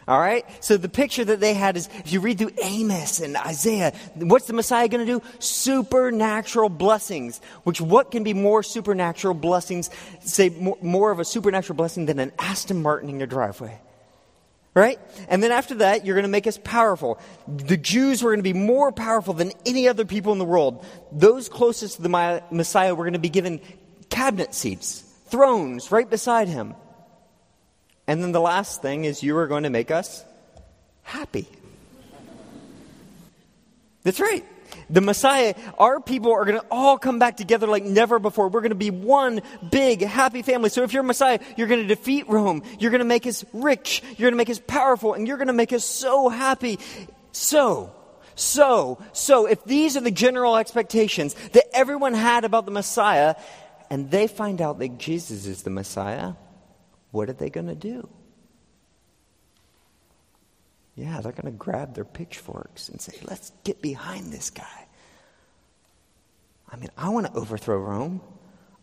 All 0.08 0.20
right? 0.20 0.44
So 0.62 0.76
the 0.76 0.88
picture 0.88 1.24
that 1.24 1.40
they 1.40 1.54
had 1.54 1.76
is 1.76 1.88
if 1.98 2.12
you 2.12 2.20
read 2.20 2.38
through 2.38 2.52
Amos 2.62 3.18
and 3.20 3.36
Isaiah, 3.36 3.92
what's 4.14 4.46
the 4.46 4.52
Messiah 4.52 4.88
going 4.88 5.04
to 5.04 5.12
do? 5.18 5.22
Supernatural 5.40 6.68
blessings. 6.68 7.40
Which, 7.64 7.80
what 7.80 8.12
can 8.12 8.22
be 8.22 8.32
more 8.32 8.62
supernatural 8.62 9.34
blessings, 9.34 9.90
say 10.20 10.50
more, 10.50 10.78
more 10.80 11.10
of 11.10 11.18
a 11.18 11.24
supernatural 11.24 11.76
blessing 11.76 12.06
than 12.06 12.20
an 12.20 12.32
Aston 12.38 12.82
Martin 12.82 13.08
in 13.08 13.18
your 13.18 13.26
driveway? 13.26 13.80
Right? 14.74 15.00
And 15.28 15.42
then 15.42 15.50
after 15.50 15.76
that, 15.76 16.04
you're 16.04 16.14
going 16.14 16.24
to 16.24 16.28
make 16.28 16.46
us 16.46 16.60
powerful. 16.62 17.18
The 17.48 17.78
Jews 17.78 18.22
were 18.22 18.30
going 18.30 18.40
to 18.40 18.42
be 18.44 18.52
more 18.52 18.92
powerful 18.92 19.34
than 19.34 19.52
any 19.64 19.88
other 19.88 20.04
people 20.04 20.32
in 20.32 20.38
the 20.38 20.44
world. 20.44 20.84
Those 21.10 21.48
closest 21.48 21.96
to 21.96 22.02
the 22.02 22.42
Messiah 22.52 22.94
were 22.94 23.04
going 23.04 23.14
to 23.14 23.18
be 23.18 23.30
given 23.30 23.60
cabinet 24.10 24.54
seats, 24.54 25.02
thrones 25.28 25.90
right 25.90 26.08
beside 26.08 26.46
him. 26.46 26.74
And 28.06 28.22
then 28.22 28.32
the 28.32 28.40
last 28.40 28.82
thing 28.82 29.04
is 29.04 29.22
you 29.22 29.36
are 29.36 29.46
going 29.46 29.64
to 29.64 29.70
make 29.70 29.90
us 29.90 30.24
happy. 31.02 31.48
That's 34.02 34.20
right. 34.20 34.44
The 34.88 35.00
Messiah, 35.00 35.54
our 35.78 36.00
people 36.00 36.32
are 36.32 36.44
going 36.44 36.60
to 36.60 36.66
all 36.70 36.98
come 36.98 37.18
back 37.18 37.36
together 37.36 37.66
like 37.66 37.82
never 37.82 38.18
before. 38.18 38.48
We're 38.48 38.60
going 38.60 38.70
to 38.70 38.76
be 38.76 38.90
one 38.90 39.42
big 39.70 40.02
happy 40.02 40.42
family. 40.42 40.70
So 40.70 40.84
if 40.84 40.92
you're 40.92 41.02
Messiah, 41.02 41.40
you're 41.56 41.66
going 41.66 41.82
to 41.82 41.88
defeat 41.88 42.28
Rome. 42.28 42.62
You're 42.78 42.92
going 42.92 43.00
to 43.00 43.04
make 43.04 43.26
us 43.26 43.44
rich. 43.52 44.02
You're 44.10 44.30
going 44.30 44.34
to 44.34 44.36
make 44.36 44.50
us 44.50 44.60
powerful. 44.64 45.14
And 45.14 45.26
you're 45.26 45.38
going 45.38 45.48
to 45.48 45.52
make 45.52 45.72
us 45.72 45.84
so 45.84 46.28
happy. 46.28 46.78
So, 47.32 47.92
so, 48.36 49.02
so, 49.12 49.46
if 49.46 49.64
these 49.64 49.96
are 49.96 50.02
the 50.02 50.10
general 50.10 50.56
expectations 50.56 51.34
that 51.52 51.64
everyone 51.74 52.12
had 52.12 52.44
about 52.44 52.66
the 52.66 52.70
Messiah, 52.70 53.34
and 53.88 54.10
they 54.10 54.26
find 54.26 54.60
out 54.60 54.78
that 54.78 54.98
Jesus 54.98 55.46
is 55.46 55.62
the 55.62 55.70
Messiah, 55.70 56.34
what 57.16 57.30
are 57.30 57.32
they 57.32 57.48
going 57.48 57.66
to 57.66 57.74
do? 57.74 58.08
Yeah, 60.96 61.20
they're 61.22 61.32
going 61.32 61.46
to 61.46 61.58
grab 61.58 61.94
their 61.94 62.04
pitchforks 62.04 62.90
and 62.90 63.00
say, 63.00 63.18
let's 63.24 63.52
get 63.64 63.80
behind 63.80 64.32
this 64.32 64.50
guy. 64.50 64.86
I 66.70 66.76
mean, 66.76 66.90
I 66.96 67.08
want 67.08 67.26
to 67.26 67.32
overthrow 67.32 67.78
Rome. 67.78 68.20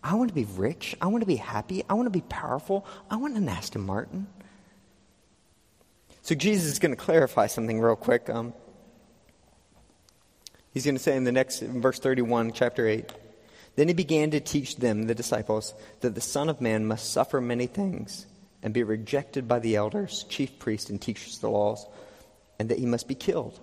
I 0.04 0.16
want 0.16 0.30
to 0.30 0.34
be 0.34 0.46
rich. 0.46 0.96
I 1.00 1.08
want 1.08 1.22
to 1.22 1.28
be 1.28 1.36
happy. 1.36 1.84
I 1.88 1.94
want 1.94 2.08
to 2.08 2.12
be 2.12 2.22
powerful. 2.22 2.88
I 3.10 3.18
want 3.18 3.38
an 3.38 3.48
Aston 3.48 3.82
Martin. 3.82 4.28
So 6.24 6.34
Jesus 6.34 6.72
is 6.72 6.80
going 6.80 6.96
to 6.96 7.02
clarify 7.02 7.48
something 7.48 7.80
real 7.80 7.96
quick. 7.96 8.30
Um, 8.30 8.54
he's 10.72 10.86
going 10.86 10.96
to 10.96 11.04
say 11.04 11.16
in 11.16 11.24
the 11.24 11.32
next, 11.32 11.62
in 11.62 11.82
verse 11.82 12.00
31, 12.00 12.54
chapter 12.54 12.88
8, 12.88 13.12
then 13.76 13.88
he 13.88 13.94
began 13.94 14.32
to 14.32 14.40
teach 14.40 14.78
them, 14.78 15.04
the 15.04 15.16
disciples, 15.16 15.74
that 16.02 16.16
the 16.16 16.22
Son 16.22 16.50
of 16.50 16.62
Man 16.62 16.86
must 16.86 17.12
suffer 17.12 17.42
many 17.42 17.66
things 17.66 18.26
and 18.62 18.74
be 18.74 18.84
rejected 18.84 19.48
by 19.48 19.60
the 19.60 19.76
elders, 19.76 20.26
chief 20.30 20.60
priests, 20.60 20.90
and 20.90 21.02
teachers 21.02 21.36
of 21.36 21.42
the 21.42 21.50
laws, 21.50 21.86
and 22.60 22.70
that 22.70 22.80
he 22.80 22.86
must 22.86 23.08
be 23.08 23.16
killed. 23.16 23.60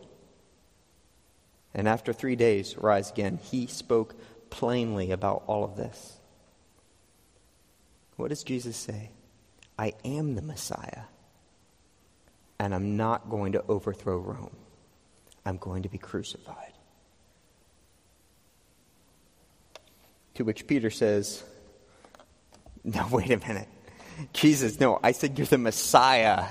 And 1.73 1.87
after 1.87 2.13
three 2.13 2.37
days, 2.37 2.77
rise 2.77 3.11
again. 3.11 3.39
He 3.43 3.67
spoke 3.67 4.15
plainly 4.51 5.13
about 5.13 5.45
all 5.47 5.65
of 5.65 5.77
this. 5.77 6.19
What 8.17 8.29
does 8.29 8.43
Jesus 8.43 8.77
say? 8.77 9.11
I 9.79 9.95
am 10.05 10.35
the 10.35 10.43
Messiah, 10.43 11.05
and 12.59 12.75
I'm 12.75 12.97
not 12.97 13.31
going 13.31 13.53
to 13.53 13.65
overthrow 13.67 14.19
Rome. 14.19 14.57
I'm 15.47 15.57
going 15.57 15.85
to 15.85 15.89
be 15.89 15.97
crucified. 15.97 16.73
To 20.41 20.45
which 20.45 20.67
Peter 20.67 20.89
says, 20.89 21.45
No, 22.83 23.07
wait 23.13 23.31
a 23.31 23.37
minute. 23.37 23.69
Jesus, 24.33 24.81
no, 24.81 24.99
I 25.03 25.13
said 25.13 25.39
you're 25.39 25.47
the 25.47 25.59
Messiah. 25.59 26.47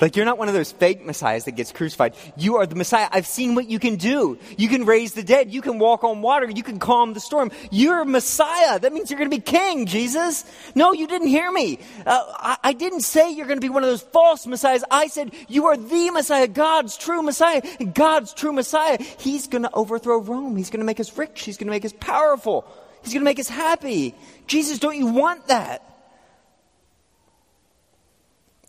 Like, 0.00 0.14
you're 0.14 0.26
not 0.26 0.36
one 0.36 0.48
of 0.48 0.54
those 0.54 0.72
fake 0.72 1.06
messiahs 1.06 1.46
that 1.46 1.52
gets 1.52 1.72
crucified. 1.72 2.14
You 2.36 2.56
are 2.56 2.66
the 2.66 2.74
Messiah. 2.74 3.08
I've 3.10 3.26
seen 3.26 3.54
what 3.54 3.66
you 3.66 3.78
can 3.78 3.96
do. 3.96 4.38
You 4.58 4.68
can 4.68 4.84
raise 4.84 5.14
the 5.14 5.22
dead. 5.22 5.50
You 5.50 5.62
can 5.62 5.78
walk 5.78 6.04
on 6.04 6.20
water. 6.20 6.50
You 6.50 6.62
can 6.62 6.78
calm 6.78 7.14
the 7.14 7.20
storm. 7.20 7.50
You're 7.70 8.04
Messiah. 8.04 8.78
That 8.78 8.92
means 8.92 9.10
you're 9.10 9.18
going 9.18 9.30
to 9.30 9.36
be 9.36 9.40
king, 9.40 9.86
Jesus. 9.86 10.44
No, 10.74 10.92
you 10.92 11.06
didn't 11.06 11.28
hear 11.28 11.50
me. 11.50 11.78
Uh, 12.04 12.24
I, 12.28 12.58
I 12.62 12.72
didn't 12.74 13.02
say 13.02 13.30
you're 13.30 13.46
going 13.46 13.56
to 13.56 13.64
be 13.64 13.70
one 13.70 13.84
of 13.84 13.88
those 13.88 14.02
false 14.02 14.46
messiahs. 14.46 14.84
I 14.90 15.06
said 15.06 15.32
you 15.48 15.66
are 15.66 15.78
the 15.78 16.10
Messiah, 16.10 16.46
God's 16.46 16.98
true 16.98 17.22
Messiah. 17.22 17.62
God's 17.94 18.34
true 18.34 18.52
Messiah. 18.52 18.98
He's 19.18 19.46
going 19.46 19.62
to 19.62 19.72
overthrow 19.72 20.18
Rome. 20.18 20.56
He's 20.56 20.68
going 20.68 20.80
to 20.80 20.86
make 20.86 21.00
us 21.00 21.16
rich. 21.16 21.42
He's 21.44 21.56
going 21.56 21.68
to 21.68 21.72
make 21.72 21.86
us 21.86 21.94
powerful. 21.98 22.66
He's 23.06 23.12
going 23.12 23.20
to 23.20 23.24
make 23.24 23.38
us 23.38 23.48
happy. 23.48 24.16
Jesus, 24.48 24.80
don't 24.80 24.96
you 24.96 25.06
want 25.06 25.46
that? 25.46 25.80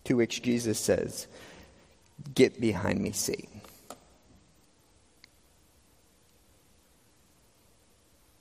To 0.04 0.16
which 0.16 0.44
Jesus 0.44 0.80
says, 0.80 1.26
Get 2.36 2.62
behind 2.62 3.02
me, 3.02 3.14
Satan. 3.14 3.62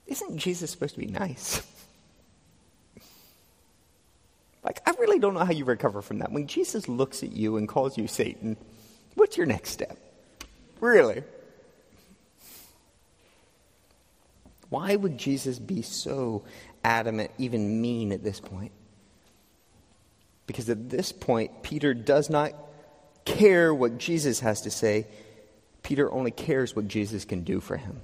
Isn't 0.05 0.37
Jesus 0.37 0.69
supposed 0.69 0.93
to 0.93 0.99
be 0.99 1.07
nice? 1.07 1.65
like, 4.63 4.81
I 4.85 4.91
really 4.99 5.17
don't 5.17 5.33
know 5.33 5.43
how 5.43 5.51
you 5.51 5.65
recover 5.65 6.03
from 6.03 6.19
that. 6.19 6.31
When 6.31 6.45
Jesus 6.45 6.87
looks 6.87 7.23
at 7.23 7.31
you 7.31 7.57
and 7.57 7.67
calls 7.67 7.97
you 7.97 8.07
Satan, 8.07 8.55
what's 9.15 9.35
your 9.35 9.47
next 9.47 9.71
step? 9.71 9.97
Really? 10.79 11.23
Why 14.69 14.95
would 14.95 15.17
Jesus 15.17 15.59
be 15.59 15.81
so 15.81 16.43
adamant, 16.83 17.31
even 17.37 17.81
mean 17.81 18.11
at 18.11 18.23
this 18.23 18.39
point? 18.39 18.71
Because 20.45 20.69
at 20.69 20.89
this 20.89 21.11
point, 21.11 21.63
Peter 21.63 21.93
does 21.93 22.29
not 22.29 22.53
care 23.25 23.73
what 23.73 23.97
Jesus 23.97 24.39
has 24.39 24.61
to 24.61 24.71
say. 24.71 25.07
Peter 25.83 26.11
only 26.11 26.31
cares 26.31 26.75
what 26.75 26.87
Jesus 26.87 27.25
can 27.25 27.43
do 27.43 27.59
for 27.59 27.77
him. 27.77 28.01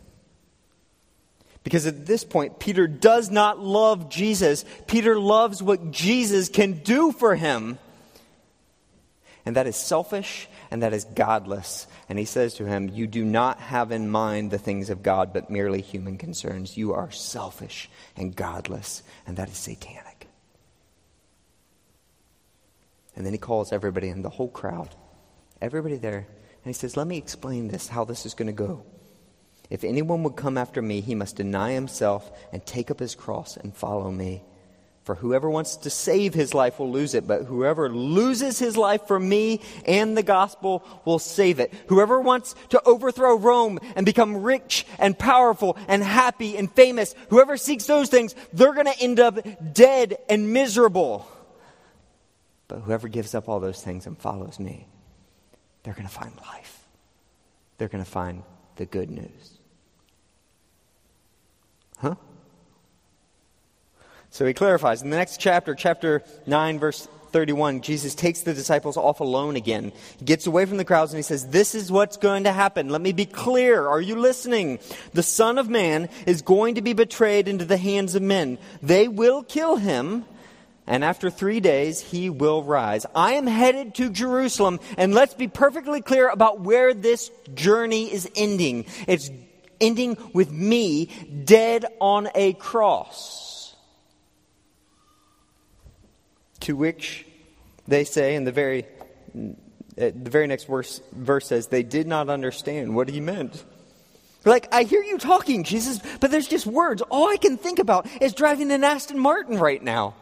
Because 1.63 1.86
at 1.86 2.06
this 2.06 2.26
point, 2.26 2.60
Peter 2.60 2.88
does 2.88 3.32
not 3.32 3.60
love 3.60 4.10
Jesus. 4.10 4.65
Peter 4.86 5.17
loves 5.17 5.63
what 5.63 5.91
Jesus 5.91 6.49
can 6.49 6.73
do 6.80 7.13
for 7.13 7.36
him. 7.36 7.80
And 9.45 9.56
that 9.56 9.67
is 9.67 9.78
selfish 9.78 10.47
and 10.73 10.81
that 10.81 10.91
is 10.91 11.03
godless. 11.03 11.86
And 12.09 12.17
he 12.17 12.25
says 12.25 12.55
to 12.55 12.65
him, 12.65 12.89
You 12.89 13.05
do 13.05 13.23
not 13.23 13.59
have 13.59 13.91
in 13.91 14.09
mind 14.09 14.49
the 14.49 14.57
things 14.57 14.89
of 14.89 15.03
God, 15.03 15.31
but 15.31 15.51
merely 15.51 15.81
human 15.81 16.17
concerns. 16.17 16.75
You 16.75 16.93
are 16.93 17.12
selfish 17.12 17.91
and 18.17 18.36
godless, 18.36 19.03
and 19.27 19.38
that 19.38 19.49
is 19.49 19.57
satanic. 19.57 20.27
And 23.15 23.23
then 23.23 23.33
he 23.33 23.38
calls 23.38 23.71
everybody 23.71 24.09
in 24.09 24.23
the 24.23 24.31
whole 24.31 24.49
crowd, 24.49 24.89
everybody 25.62 25.97
there, 25.97 26.25
and 26.65 26.65
he 26.65 26.73
says, 26.73 26.97
Let 26.97 27.05
me 27.05 27.19
explain 27.19 27.67
this, 27.67 27.88
how 27.88 28.03
this 28.03 28.25
is 28.25 28.33
going 28.33 28.47
to 28.47 28.51
go. 28.51 28.83
If 29.69 29.83
anyone 29.83 30.23
would 30.23 30.36
come 30.36 30.57
after 30.57 30.81
me, 30.81 31.01
he 31.01 31.13
must 31.13 31.36
deny 31.36 31.73
himself 31.73 32.31
and 32.51 32.65
take 32.65 32.89
up 32.89 32.99
his 32.99 33.13
cross 33.13 33.57
and 33.57 33.77
follow 33.77 34.09
me. 34.09 34.41
For 35.03 35.15
whoever 35.15 35.49
wants 35.49 35.75
to 35.77 35.89
save 35.89 36.33
his 36.33 36.53
life 36.53 36.79
will 36.79 36.89
lose 36.89 37.13
it, 37.13 37.27
but 37.27 37.43
whoever 37.43 37.89
loses 37.89 38.57
his 38.57 38.77
life 38.77 39.05
for 39.05 39.19
me 39.19 39.59
and 39.85 40.15
the 40.15 40.23
gospel 40.23 40.81
will 41.03 41.19
save 41.19 41.59
it. 41.59 41.73
Whoever 41.87 42.21
wants 42.21 42.55
to 42.69 42.81
overthrow 42.85 43.37
Rome 43.37 43.79
and 43.97 44.05
become 44.05 44.43
rich 44.43 44.85
and 44.99 45.19
powerful 45.19 45.77
and 45.89 46.01
happy 46.01 46.55
and 46.55 46.71
famous, 46.71 47.15
whoever 47.29 47.57
seeks 47.57 47.85
those 47.85 48.09
things, 48.09 48.33
they're 48.53 48.73
going 48.73 48.85
to 48.85 48.99
end 48.99 49.19
up 49.19 49.45
dead 49.73 50.15
and 50.29 50.53
miserable. 50.53 51.27
But 52.69 52.79
whoever 52.79 53.09
gives 53.09 53.35
up 53.35 53.49
all 53.49 53.59
those 53.59 53.81
things 53.81 54.07
and 54.07 54.17
follows 54.17 54.57
me, 54.57 54.87
they're 55.83 55.93
going 55.93 56.07
to 56.07 56.13
find 56.13 56.33
life. 56.47 56.87
They're 57.77 57.89
going 57.89 58.03
to 58.03 58.09
find 58.09 58.43
the 58.77 58.85
good 58.85 59.11
news. 59.11 59.57
Huh? 61.97 62.15
So 64.33 64.47
he 64.47 64.53
clarifies. 64.55 65.03
In 65.03 65.11
the 65.11 65.15
next 65.15 65.39
chapter, 65.39 65.75
chapter 65.75 66.23
9, 66.47 66.79
verse 66.79 67.07
31, 67.33 67.81
Jesus 67.81 68.15
takes 68.15 68.41
the 68.41 68.55
disciples 68.55 68.97
off 68.97 69.19
alone 69.19 69.55
again. 69.55 69.91
He 70.17 70.25
gets 70.25 70.47
away 70.47 70.65
from 70.65 70.77
the 70.77 70.85
crowds 70.85 71.13
and 71.13 71.19
he 71.19 71.23
says, 71.23 71.49
This 71.49 71.75
is 71.75 71.91
what's 71.91 72.17
going 72.17 72.45
to 72.45 72.51
happen. 72.51 72.89
Let 72.89 73.01
me 73.01 73.11
be 73.11 73.27
clear. 73.27 73.87
Are 73.87 74.01
you 74.01 74.15
listening? 74.15 74.79
The 75.13 75.21
Son 75.21 75.59
of 75.59 75.69
Man 75.69 76.09
is 76.25 76.41
going 76.41 76.75
to 76.75 76.81
be 76.81 76.93
betrayed 76.93 77.47
into 77.47 77.63
the 77.63 77.77
hands 77.77 78.15
of 78.15 78.23
men. 78.23 78.57
They 78.81 79.07
will 79.07 79.43
kill 79.43 79.75
him. 79.75 80.25
And 80.87 81.03
after 81.03 81.29
three 81.29 81.59
days, 81.59 82.01
he 82.01 82.31
will 82.31 82.63
rise. 82.63 83.05
I 83.13 83.33
am 83.33 83.45
headed 83.45 83.93
to 83.95 84.09
Jerusalem, 84.09 84.79
and 84.97 85.13
let's 85.13 85.35
be 85.35 85.47
perfectly 85.47 86.01
clear 86.01 86.27
about 86.27 86.59
where 86.59 86.95
this 86.95 87.29
journey 87.53 88.11
is 88.11 88.27
ending. 88.35 88.85
It's 89.07 89.29
ending 89.79 90.17
with 90.33 90.51
me 90.51 91.05
dead 91.45 91.85
on 92.01 92.29
a 92.33 92.53
cross. 92.53 93.52
To 96.63 96.76
which 96.76 97.26
they 97.88 98.04
say 98.04 98.36
in 98.36 98.43
the 98.45 98.52
very 98.52 98.86
the 99.95 100.13
very 100.15 100.47
next 100.47 100.65
verse, 100.65 101.02
verse 101.12 101.47
says 101.47 101.67
they 101.67 101.84
did 101.84 102.08
not 102.08 102.30
understand 102.30 102.95
what 102.95 103.10
he 103.10 103.19
meant. 103.19 103.63
Like, 104.45 104.73
I 104.73 104.84
hear 104.84 105.02
you 105.02 105.17
talking, 105.17 105.63
Jesus, 105.63 105.99
but 106.19 106.32
there's 106.32 106.47
just 106.47 106.65
words. 106.65 107.02
All 107.04 107.30
I 107.30 107.38
can 107.38 107.58
think 107.58 107.80
about 107.80 108.08
is 108.21 108.34
driving 108.34 108.71
an 108.71 108.84
Aston 108.84 109.17
Martin 109.19 109.58
right 109.58 109.82
now. 109.82 110.15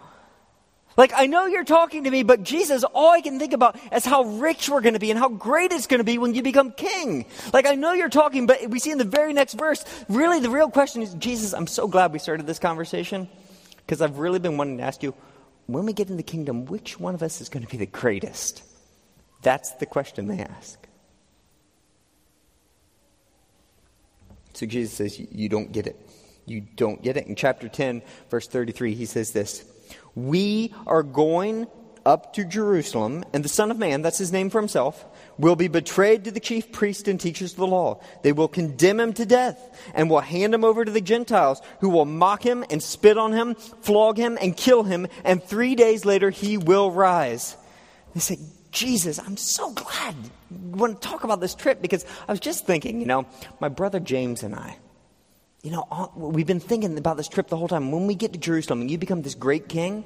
Like, 0.97 1.13
I 1.15 1.25
know 1.25 1.45
you're 1.45 1.63
talking 1.63 2.03
to 2.03 2.11
me, 2.11 2.21
but 2.21 2.43
Jesus, 2.43 2.83
all 2.83 3.11
I 3.11 3.21
can 3.21 3.39
think 3.39 3.53
about 3.53 3.79
is 3.93 4.05
how 4.05 4.23
rich 4.23 4.69
we're 4.69 4.81
going 4.81 4.93
to 4.93 4.99
be 4.99 5.09
and 5.09 5.19
how 5.19 5.29
great 5.29 5.71
it's 5.71 5.87
going 5.87 5.99
to 5.99 6.03
be 6.03 6.17
when 6.17 6.35
you 6.35 6.43
become 6.43 6.71
king. 6.71 7.25
Like, 7.53 7.65
I 7.65 7.75
know 7.75 7.93
you're 7.93 8.09
talking, 8.09 8.45
but 8.45 8.69
we 8.69 8.79
see 8.79 8.91
in 8.91 8.97
the 8.97 9.05
very 9.05 9.31
next 9.31 9.53
verse, 9.53 9.85
really 10.09 10.39
the 10.39 10.49
real 10.49 10.69
question 10.69 11.01
is 11.01 11.13
Jesus, 11.15 11.53
I'm 11.53 11.67
so 11.67 11.87
glad 11.87 12.13
we 12.13 12.19
started 12.19 12.45
this 12.45 12.59
conversation 12.59 13.29
because 13.77 14.01
I've 14.01 14.19
really 14.19 14.39
been 14.39 14.57
wanting 14.57 14.77
to 14.77 14.83
ask 14.83 15.01
you 15.01 15.15
when 15.67 15.85
we 15.85 15.93
get 15.93 16.09
in 16.09 16.17
the 16.17 16.23
kingdom, 16.23 16.65
which 16.65 16.99
one 16.99 17.15
of 17.15 17.23
us 17.23 17.41
is 17.41 17.49
going 17.49 17.63
to 17.63 17.69
be 17.69 17.77
the 17.77 17.85
greatest? 17.85 18.63
That's 19.41 19.71
the 19.73 19.85
question 19.85 20.27
they 20.27 20.39
ask. 20.39 20.77
So 24.53 24.65
Jesus 24.65 24.93
says, 24.93 25.19
You 25.19 25.49
don't 25.49 25.71
get 25.71 25.87
it. 25.87 25.99
You 26.45 26.61
don't 26.61 27.01
get 27.01 27.17
it. 27.17 27.27
In 27.27 27.35
chapter 27.35 27.67
10, 27.69 28.01
verse 28.29 28.47
33, 28.47 28.93
he 28.93 29.05
says 29.05 29.31
this 29.31 29.63
We 30.15 30.73
are 30.85 31.03
going 31.03 31.67
up 32.05 32.33
to 32.33 32.43
Jerusalem, 32.43 33.23
and 33.33 33.43
the 33.43 33.49
Son 33.49 33.71
of 33.71 33.77
Man, 33.77 34.01
that's 34.01 34.17
his 34.17 34.31
name 34.31 34.49
for 34.49 34.59
himself, 34.59 35.05
will 35.37 35.55
be 35.55 35.67
betrayed 35.67 36.23
to 36.25 36.31
the 36.31 36.39
chief 36.39 36.71
priests 36.71 37.07
and 37.07 37.19
teachers 37.19 37.51
of 37.51 37.57
the 37.57 37.67
law. 37.67 38.01
They 38.21 38.31
will 38.31 38.47
condemn 38.47 38.99
him 38.99 39.13
to 39.13 39.25
death 39.25 39.59
and 39.93 40.09
will 40.09 40.19
hand 40.19 40.53
him 40.53 40.63
over 40.63 40.85
to 40.85 40.91
the 40.91 41.01
Gentiles, 41.01 41.61
who 41.79 41.89
will 41.89 42.05
mock 42.05 42.43
him 42.43 42.63
and 42.69 42.81
spit 42.81 43.17
on 43.17 43.33
him, 43.33 43.55
flog 43.55 44.17
him, 44.17 44.37
and 44.41 44.55
kill 44.55 44.83
him, 44.83 45.07
and 45.23 45.43
three 45.43 45.75
days 45.75 46.05
later 46.05 46.29
he 46.29 46.57
will 46.57 46.91
rise. 46.91 47.57
They 48.13 48.19
say, 48.19 48.39
Jesus, 48.71 49.19
I'm 49.19 49.37
so 49.37 49.71
glad 49.71 50.15
you 50.49 50.77
want 50.77 51.01
to 51.01 51.07
talk 51.07 51.23
about 51.23 51.41
this 51.41 51.55
trip 51.55 51.81
because 51.81 52.05
I 52.27 52.31
was 52.31 52.39
just 52.39 52.65
thinking, 52.65 52.99
you 52.99 53.05
know, 53.05 53.25
my 53.59 53.69
brother 53.69 53.99
James 53.99 54.43
and 54.43 54.55
I, 54.55 54.77
you 55.61 55.71
know, 55.71 56.11
we've 56.15 56.47
been 56.47 56.59
thinking 56.59 56.97
about 56.97 57.17
this 57.17 57.27
trip 57.27 57.47
the 57.47 57.57
whole 57.57 57.67
time. 57.67 57.91
When 57.91 58.07
we 58.07 58.15
get 58.15 58.33
to 58.33 58.39
Jerusalem 58.39 58.81
and 58.81 58.89
you 58.89 58.97
become 58.97 59.21
this 59.21 59.35
great 59.35 59.69
king, 59.69 60.05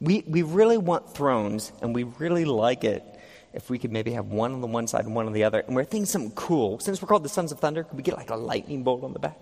we, 0.00 0.24
we 0.26 0.42
really 0.42 0.76
want 0.76 1.14
thrones 1.14 1.72
and 1.80 1.94
we 1.94 2.02
really 2.02 2.44
like 2.44 2.84
it 2.84 3.02
if 3.54 3.70
we 3.70 3.78
could 3.78 3.92
maybe 3.92 4.12
have 4.12 4.26
one 4.26 4.52
on 4.52 4.60
the 4.60 4.66
one 4.66 4.86
side 4.86 5.04
and 5.04 5.14
one 5.14 5.26
on 5.26 5.32
the 5.32 5.44
other. 5.44 5.60
And 5.60 5.76
we're 5.76 5.84
thinking 5.84 6.06
something 6.06 6.32
cool. 6.32 6.80
Since 6.80 7.00
we're 7.00 7.08
called 7.08 7.22
the 7.22 7.28
Sons 7.28 7.52
of 7.52 7.60
Thunder, 7.60 7.84
could 7.84 7.96
we 7.96 8.02
get 8.02 8.16
like 8.16 8.30
a 8.30 8.36
lightning 8.36 8.82
bolt 8.82 9.04
on 9.04 9.12
the 9.12 9.20
back? 9.20 9.38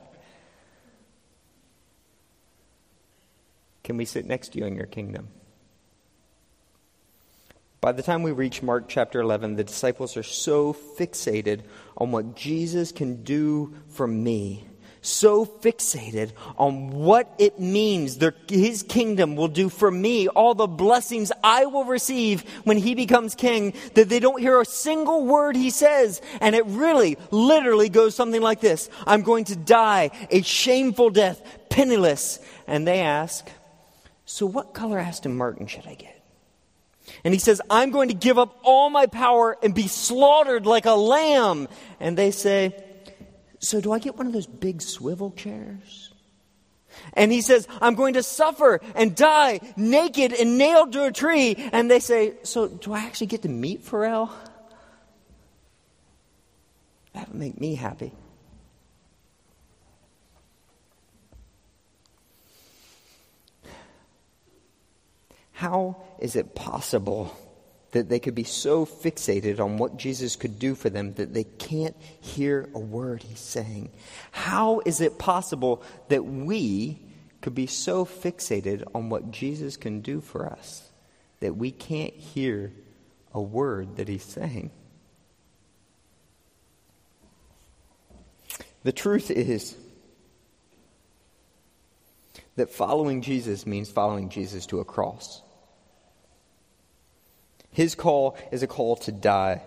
Can 3.82 3.96
we 3.96 4.04
sit 4.04 4.26
next 4.26 4.50
to 4.50 4.58
you 4.58 4.66
in 4.66 4.76
your 4.76 4.86
kingdom? 4.86 5.28
By 7.80 7.90
the 7.90 8.02
time 8.02 8.22
we 8.22 8.30
reach 8.30 8.62
Mark 8.62 8.84
chapter 8.86 9.20
11, 9.20 9.56
the 9.56 9.64
disciples 9.64 10.16
are 10.16 10.22
so 10.22 10.72
fixated 10.72 11.62
on 11.96 12.12
what 12.12 12.36
Jesus 12.36 12.92
can 12.92 13.24
do 13.24 13.74
for 13.88 14.06
me, 14.06 14.64
so 15.02 15.44
fixated 15.44 16.30
on 16.56 16.90
what 16.90 17.34
it 17.38 17.58
means 17.58 18.18
that 18.18 18.34
his 18.48 18.82
kingdom 18.84 19.36
will 19.36 19.48
do 19.48 19.68
for 19.68 19.90
me, 19.90 20.28
all 20.28 20.54
the 20.54 20.68
blessings 20.68 21.32
I 21.42 21.66
will 21.66 21.84
receive 21.84 22.42
when 22.64 22.78
he 22.78 22.94
becomes 22.94 23.34
king, 23.34 23.74
that 23.94 24.08
they 24.08 24.20
don't 24.20 24.40
hear 24.40 24.60
a 24.60 24.64
single 24.64 25.26
word 25.26 25.56
he 25.56 25.70
says. 25.70 26.22
And 26.40 26.54
it 26.54 26.64
really, 26.66 27.18
literally 27.30 27.88
goes 27.88 28.14
something 28.14 28.40
like 28.40 28.60
this 28.60 28.88
I'm 29.06 29.22
going 29.22 29.44
to 29.46 29.56
die 29.56 30.10
a 30.30 30.42
shameful 30.42 31.10
death, 31.10 31.42
penniless. 31.68 32.38
And 32.66 32.86
they 32.86 33.00
ask, 33.00 33.50
So 34.24 34.46
what 34.46 34.72
color 34.72 34.98
Aston 34.98 35.36
Martin 35.36 35.66
should 35.66 35.86
I 35.86 35.94
get? 35.94 36.22
And 37.24 37.34
he 37.34 37.40
says, 37.40 37.60
I'm 37.68 37.90
going 37.90 38.08
to 38.08 38.14
give 38.14 38.38
up 38.38 38.58
all 38.62 38.88
my 38.88 39.06
power 39.06 39.56
and 39.62 39.74
be 39.74 39.88
slaughtered 39.88 40.66
like 40.66 40.86
a 40.86 40.92
lamb. 40.92 41.68
And 42.00 42.16
they 42.16 42.30
say, 42.30 42.81
So 43.62 43.80
do 43.80 43.92
I 43.92 44.00
get 44.00 44.16
one 44.16 44.26
of 44.26 44.32
those 44.32 44.46
big 44.46 44.82
swivel 44.82 45.30
chairs? 45.30 46.12
And 47.14 47.32
he 47.32 47.40
says, 47.40 47.66
I'm 47.80 47.94
going 47.94 48.14
to 48.14 48.22
suffer 48.22 48.80
and 48.94 49.16
die 49.16 49.60
naked 49.76 50.32
and 50.32 50.58
nailed 50.58 50.92
to 50.92 51.04
a 51.04 51.12
tree. 51.12 51.54
And 51.72 51.90
they 51.90 52.00
say, 52.00 52.34
So 52.42 52.68
do 52.68 52.92
I 52.92 53.00
actually 53.00 53.28
get 53.28 53.42
to 53.42 53.48
meet 53.48 53.84
Pharrell? 53.84 54.30
That 57.14 57.28
would 57.28 57.38
make 57.38 57.60
me 57.60 57.76
happy. 57.76 58.12
How 65.52 66.02
is 66.18 66.34
it 66.34 66.56
possible 66.56 67.36
that 67.92 68.08
they 68.08 68.18
could 68.18 68.34
be 68.34 68.44
so 68.44 68.84
fixated 68.84 69.60
on 69.60 69.78
what 69.78 69.96
Jesus 69.96 70.34
could 70.34 70.58
do 70.58 70.74
for 70.74 70.90
them 70.90 71.14
that 71.14 71.32
they 71.32 71.44
can't 71.44 71.96
hear 72.20 72.68
a 72.74 72.78
word 72.78 73.22
he's 73.22 73.38
saying? 73.38 73.90
How 74.32 74.80
is 74.84 75.00
it 75.00 75.18
possible 75.18 75.82
that 76.08 76.24
we 76.24 76.98
could 77.40 77.54
be 77.54 77.66
so 77.66 78.04
fixated 78.04 78.82
on 78.94 79.10
what 79.10 79.30
Jesus 79.30 79.76
can 79.76 80.00
do 80.00 80.20
for 80.20 80.46
us 80.46 80.88
that 81.40 81.56
we 81.56 81.70
can't 81.70 82.14
hear 82.14 82.72
a 83.34 83.40
word 83.40 83.96
that 83.96 84.08
he's 84.08 84.24
saying? 84.24 84.70
The 88.84 88.92
truth 88.92 89.30
is 89.30 89.76
that 92.56 92.70
following 92.70 93.22
Jesus 93.22 93.66
means 93.66 93.90
following 93.90 94.28
Jesus 94.28 94.66
to 94.66 94.80
a 94.80 94.84
cross. 94.84 95.42
His 97.72 97.94
call 97.94 98.36
is 98.50 98.62
a 98.62 98.66
call 98.66 98.96
to 98.96 99.12
die. 99.12 99.62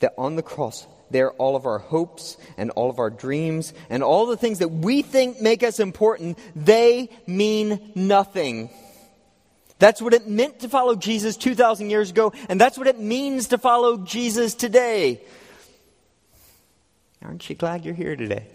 That 0.00 0.14
on 0.18 0.36
the 0.36 0.42
cross, 0.42 0.86
there 1.10 1.30
all 1.32 1.56
of 1.56 1.66
our 1.66 1.78
hopes 1.78 2.36
and 2.56 2.70
all 2.70 2.90
of 2.90 2.98
our 2.98 3.10
dreams 3.10 3.72
and 3.90 4.02
all 4.02 4.26
the 4.26 4.36
things 4.36 4.58
that 4.60 4.68
we 4.68 5.02
think 5.02 5.40
make 5.40 5.62
us 5.62 5.78
important, 5.78 6.38
they 6.56 7.08
mean 7.26 7.92
nothing. 7.94 8.70
That's 9.78 10.00
what 10.00 10.14
it 10.14 10.28
meant 10.28 10.60
to 10.60 10.68
follow 10.68 10.94
Jesus 10.94 11.36
2,000 11.36 11.90
years 11.90 12.10
ago, 12.10 12.32
and 12.48 12.60
that's 12.60 12.78
what 12.78 12.86
it 12.86 13.00
means 13.00 13.48
to 13.48 13.58
follow 13.58 13.98
Jesus 13.98 14.54
today. 14.54 15.20
Aren't 17.20 17.48
you 17.48 17.56
glad 17.56 17.84
you're 17.84 17.94
here 17.94 18.16
today? 18.16 18.46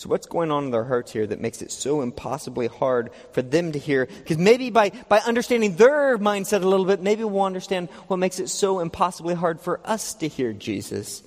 So, 0.00 0.08
what's 0.08 0.26
going 0.26 0.50
on 0.50 0.64
in 0.64 0.70
their 0.70 0.84
hearts 0.84 1.12
here 1.12 1.26
that 1.26 1.42
makes 1.42 1.60
it 1.60 1.70
so 1.70 2.00
impossibly 2.00 2.68
hard 2.68 3.10
for 3.32 3.42
them 3.42 3.72
to 3.72 3.78
hear? 3.78 4.06
Because 4.06 4.38
maybe 4.38 4.70
by, 4.70 4.92
by 5.10 5.18
understanding 5.18 5.76
their 5.76 6.16
mindset 6.16 6.62
a 6.62 6.66
little 6.66 6.86
bit, 6.86 7.02
maybe 7.02 7.22
we'll 7.22 7.42
understand 7.42 7.90
what 8.06 8.16
makes 8.16 8.40
it 8.40 8.48
so 8.48 8.80
impossibly 8.80 9.34
hard 9.34 9.60
for 9.60 9.78
us 9.84 10.14
to 10.14 10.26
hear 10.26 10.54
Jesus. 10.54 11.22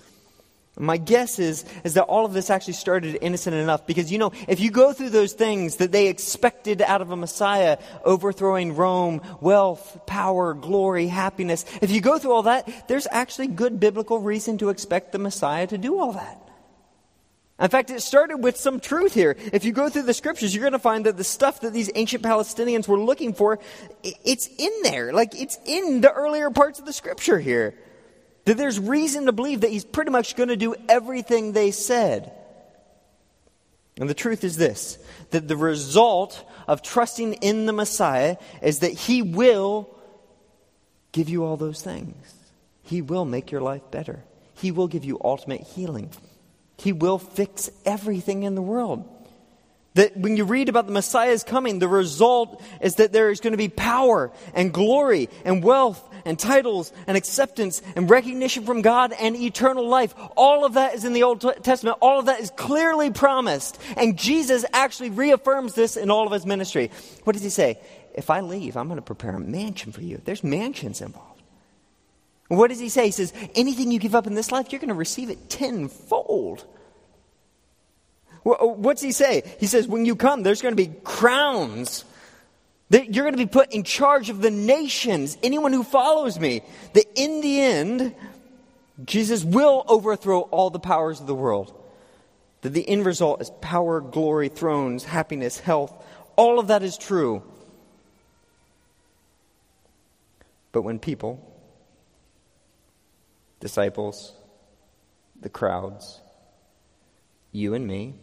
My 0.76 0.98
guess 0.98 1.38
is, 1.38 1.66
is 1.84 1.94
that 1.94 2.06
all 2.06 2.26
of 2.26 2.34
this 2.34 2.50
actually 2.50 2.74
started 2.74 3.20
innocent 3.22 3.56
enough 3.56 3.86
because, 3.86 4.12
you 4.12 4.18
know, 4.18 4.32
if 4.48 4.60
you 4.60 4.72
go 4.72 4.92
through 4.92 5.12
those 5.12 5.34
things 5.34 5.76
that 5.76 5.92
they 5.92 6.08
expected 6.08 6.82
out 6.82 7.04
of 7.04 7.12
a 7.12 7.16
Messiah, 7.16 7.78
overthrowing 8.04 8.76
Rome, 8.76 9.22
wealth, 9.40 10.00
power, 10.08 10.56
glory, 10.56 11.06
happiness, 11.06 11.64
if 11.84 11.92
you 11.92 12.02
go 12.02 12.18
through 12.18 12.32
all 12.32 12.44
that, 12.44 12.88
there's 12.88 13.06
actually 13.12 13.50
good 13.50 13.80
biblical 13.80 14.18
reason 14.18 14.58
to 14.58 14.70
expect 14.70 15.12
the 15.12 15.20
Messiah 15.20 15.68
to 15.68 15.78
do 15.78 16.00
all 16.00 16.14
that. 16.14 16.43
In 17.64 17.70
fact, 17.70 17.90
it 17.92 18.02
started 18.02 18.40
with 18.40 18.58
some 18.58 18.82
truth 18.82 19.14
here. 19.14 19.38
If 19.54 19.64
you 19.64 19.72
go 19.72 19.88
through 19.88 20.04
the 20.04 20.14
scriptures, 20.14 20.54
you're 20.54 20.64
going 20.64 20.74
to 20.74 20.80
find 20.80 21.06
that 21.06 21.16
the 21.16 21.24
stuff 21.24 21.62
that 21.62 21.72
these 21.72 21.90
ancient 21.96 22.22
Palestinians 22.22 22.90
were 22.90 23.00
looking 23.00 23.34
for, 23.34 23.58
it's 24.04 24.50
in 24.58 24.72
there. 24.84 25.14
Like, 25.14 25.34
it's 25.34 25.58
in 25.66 26.02
the 26.02 26.12
earlier 26.12 26.52
parts 26.52 26.80
of 26.80 26.86
the 26.86 26.92
scripture 26.92 27.40
here. 27.40 27.74
That 28.44 28.58
there's 28.58 28.78
reason 28.78 29.28
to 29.28 29.32
believe 29.32 29.62
that 29.62 29.70
he's 29.70 29.86
pretty 29.86 30.12
much 30.12 30.36
going 30.36 30.50
to 30.50 30.58
do 30.58 30.76
everything 30.90 31.54
they 31.54 31.72
said. 31.72 32.34
And 33.98 34.10
the 34.10 34.14
truth 34.14 34.44
is 34.44 34.58
this 34.58 34.98
that 35.30 35.48
the 35.48 35.56
result 35.56 36.44
of 36.68 36.82
trusting 36.82 37.34
in 37.36 37.66
the 37.66 37.74
Messiah 37.74 38.36
is 38.62 38.80
that 38.80 38.92
he 38.92 39.22
will 39.22 39.90
give 41.14 41.30
you 41.30 41.46
all 41.46 41.56
those 41.56 41.82
things. 41.82 42.16
He 42.82 43.02
will 43.02 43.24
make 43.24 43.52
your 43.52 43.62
life 43.62 43.90
better, 43.90 44.26
he 44.56 44.72
will 44.72 44.90
give 44.90 45.06
you 45.06 45.18
ultimate 45.24 45.62
healing. 45.62 46.10
He 46.78 46.92
will 46.92 47.20
fix 47.20 47.70
everything 47.86 48.44
in 48.44 48.56
the 48.56 48.62
world. 48.62 49.10
That 49.96 50.18
when 50.18 50.38
you 50.38 50.44
read 50.44 50.70
about 50.70 50.88
the 50.88 50.92
Messiah's 50.92 51.44
coming, 51.44 51.78
the 51.78 51.88
result 51.88 52.64
is 52.82 52.96
that 52.96 53.14
there 53.14 53.30
is 53.30 53.40
going 53.40 53.52
to 53.52 53.58
be 53.58 53.70
power 53.70 54.32
and 54.56 54.74
glory 54.74 55.30
and 55.46 55.64
wealth 55.64 56.02
and 56.26 56.40
titles 56.40 56.92
and 57.06 57.16
acceptance 57.16 57.82
and 57.96 58.10
recognition 58.10 58.66
from 58.66 58.82
God 58.82 59.14
and 59.14 59.36
eternal 59.36 59.88
life. 59.88 60.16
All 60.36 60.66
of 60.66 60.74
that 60.74 60.96
is 60.96 61.06
in 61.06 61.14
the 61.14 61.24
Old 61.24 61.42
Testament. 61.64 61.98
All 62.02 62.20
of 62.20 62.26
that 62.26 62.40
is 62.40 62.50
clearly 62.52 63.12
promised. 63.12 63.80
And 63.96 64.18
Jesus 64.18 64.66
actually 64.74 65.12
reaffirms 65.12 65.76
this 65.76 65.96
in 65.96 66.10
all 66.10 66.26
of 66.26 66.34
his 66.34 66.46
ministry. 66.46 66.90
What 67.24 67.34
does 67.34 67.44
he 67.44 67.50
say? 67.50 67.80
If 68.16 68.32
I 68.32 68.42
leave, 68.42 68.78
I'm 68.78 68.88
going 68.88 68.98
to 68.98 69.04
prepare 69.04 69.36
a 69.36 69.40
mansion 69.40 69.92
for 69.92 70.02
you. 70.02 70.20
There's 70.26 70.44
mansions 70.44 71.02
involved. 71.02 71.33
What 72.50 72.70
does 72.70 72.80
he 72.80 72.90
say? 72.90 73.06
He 73.06 73.12
says, 73.12 73.34
anything 73.56 73.92
you 73.92 74.00
give 74.00 74.16
up 74.16 74.28
in 74.28 74.36
this 74.36 74.52
life, 74.52 74.72
you're 74.72 74.80
going 74.80 74.90
to 74.90 74.94
receive 74.94 75.30
it 75.30 75.50
tenfold. 75.50 76.66
What 78.44 78.78
what's 78.78 79.02
he 79.02 79.12
say? 79.12 79.44
He 79.60 79.68
says, 79.68 79.88
when 79.88 80.06
you 80.06 80.16
come, 80.16 80.44
there's 80.44 80.62
going 80.62 80.76
to 80.76 80.84
be 80.88 80.94
crowns. 81.04 82.06
You're 82.90 83.24
going 83.24 83.34
to 83.34 83.38
be 83.38 83.46
put 83.46 83.74
in 83.74 83.84
charge 83.84 84.30
of 84.30 84.42
the 84.42 84.52
nations, 84.52 85.38
anyone 85.42 85.74
who 85.74 85.84
follows 85.84 86.40
me. 86.40 86.62
That 86.94 87.06
in 87.16 87.42
the 87.42 87.62
end, 87.62 88.14
Jesus 89.04 89.44
will 89.44 89.84
overthrow 89.88 90.42
all 90.42 90.70
the 90.70 90.80
powers 90.80 91.20
of 91.20 91.26
the 91.26 91.34
world. 91.34 91.74
That 92.62 92.70
the 92.70 92.88
end 92.88 93.06
result 93.06 93.42
is 93.42 93.50
power, 93.62 94.00
glory, 94.00 94.50
thrones, 94.50 95.06
happiness, 95.06 95.60
health. 95.60 95.92
All 96.36 96.60
of 96.60 96.68
that 96.68 96.84
is 96.84 96.98
true. 96.98 97.42
But 100.72 100.84
when 100.84 101.00
people, 101.00 101.53
disciples, 103.64 104.34
the 105.40 105.48
crowds, 105.48 106.20
you 107.54 107.74
and 107.74 107.88
me, 107.88 108.14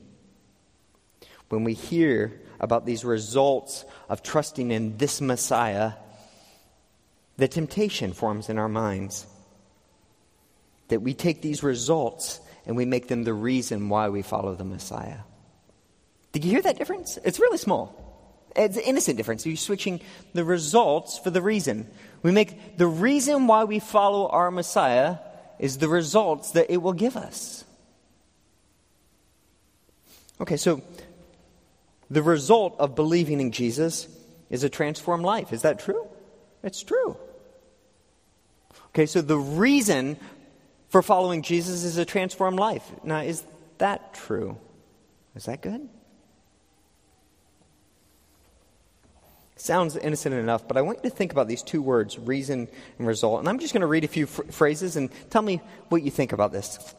when 1.48 1.64
we 1.64 1.72
hear 1.72 2.42
about 2.60 2.84
these 2.84 3.06
results 3.06 3.86
of 4.10 4.22
trusting 4.22 4.70
in 4.70 4.98
this 4.98 5.22
Messiah, 5.22 5.94
the 7.38 7.48
temptation 7.48 8.12
forms 8.12 8.50
in 8.50 8.58
our 8.58 8.68
minds 8.68 9.26
that 10.88 11.00
we 11.00 11.14
take 11.14 11.40
these 11.40 11.62
results 11.62 12.38
and 12.66 12.76
we 12.76 12.84
make 12.84 13.08
them 13.08 13.24
the 13.24 13.32
reason 13.32 13.88
why 13.88 14.10
we 14.10 14.20
follow 14.20 14.54
the 14.54 14.64
Messiah. 14.64 15.20
Did 16.32 16.44
you 16.44 16.50
hear 16.50 16.62
that 16.62 16.76
difference? 16.76 17.18
It's 17.24 17.40
really 17.40 17.56
small. 17.56 17.96
It's 18.54 18.76
an 18.76 18.82
innocent 18.82 19.16
difference. 19.16 19.46
You're 19.46 19.56
switching 19.56 20.00
the 20.34 20.44
results 20.44 21.18
for 21.18 21.30
the 21.30 21.40
reason. 21.40 21.88
We 22.22 22.30
make 22.30 22.76
the 22.76 22.86
reason 22.86 23.46
why 23.46 23.64
we 23.64 23.78
follow 23.78 24.28
our 24.28 24.50
Messiah 24.50 25.16
is 25.60 25.78
the 25.78 25.88
results 25.88 26.52
that 26.52 26.72
it 26.72 26.78
will 26.78 26.94
give 26.94 27.16
us. 27.16 27.64
Okay, 30.40 30.56
so 30.56 30.82
the 32.10 32.22
result 32.22 32.74
of 32.78 32.94
believing 32.94 33.40
in 33.40 33.52
Jesus 33.52 34.08
is 34.48 34.64
a 34.64 34.70
transformed 34.70 35.24
life. 35.24 35.52
Is 35.52 35.62
that 35.62 35.78
true? 35.78 36.08
It's 36.62 36.82
true. 36.82 37.16
Okay, 38.88 39.04
so 39.06 39.20
the 39.20 39.38
reason 39.38 40.16
for 40.88 41.02
following 41.02 41.42
Jesus 41.42 41.84
is 41.84 41.98
a 41.98 42.06
transformed 42.06 42.58
life. 42.58 42.90
Now, 43.04 43.20
is 43.20 43.44
that 43.78 44.14
true? 44.14 44.56
Is 45.36 45.44
that 45.44 45.60
good? 45.60 45.88
Sounds 49.60 49.94
innocent 49.94 50.34
enough, 50.34 50.66
but 50.66 50.78
I 50.78 50.80
want 50.80 51.04
you 51.04 51.10
to 51.10 51.14
think 51.14 51.32
about 51.32 51.46
these 51.46 51.62
two 51.62 51.82
words, 51.82 52.18
reason 52.18 52.66
and 52.96 53.06
result. 53.06 53.40
And 53.40 53.48
I'm 53.48 53.58
just 53.58 53.74
going 53.74 53.82
to 53.82 53.86
read 53.86 54.04
a 54.04 54.08
few 54.08 54.24
phrases 54.24 54.96
and 54.96 55.10
tell 55.28 55.42
me 55.42 55.60
what 55.90 56.02
you 56.02 56.10
think 56.10 56.32
about 56.32 56.50
this. 56.50 56.94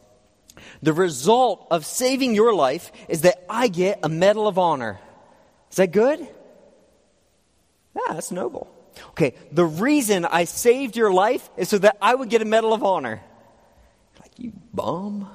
The 0.80 0.92
result 0.92 1.66
of 1.72 1.84
saving 1.84 2.36
your 2.36 2.54
life 2.54 2.92
is 3.08 3.22
that 3.22 3.44
I 3.50 3.66
get 3.66 3.98
a 4.04 4.08
Medal 4.08 4.46
of 4.46 4.60
Honor. 4.60 5.00
Is 5.72 5.78
that 5.78 5.90
good? 5.90 6.20
Yeah, 6.20 8.12
that's 8.12 8.30
noble. 8.30 8.72
Okay, 9.08 9.34
the 9.50 9.66
reason 9.66 10.24
I 10.24 10.44
saved 10.44 10.96
your 10.96 11.12
life 11.12 11.50
is 11.56 11.68
so 11.68 11.78
that 11.78 11.96
I 12.00 12.14
would 12.14 12.30
get 12.30 12.42
a 12.42 12.44
Medal 12.44 12.72
of 12.72 12.84
Honor. 12.84 13.20
Like, 14.20 14.38
you 14.38 14.52
bum. 14.72 15.28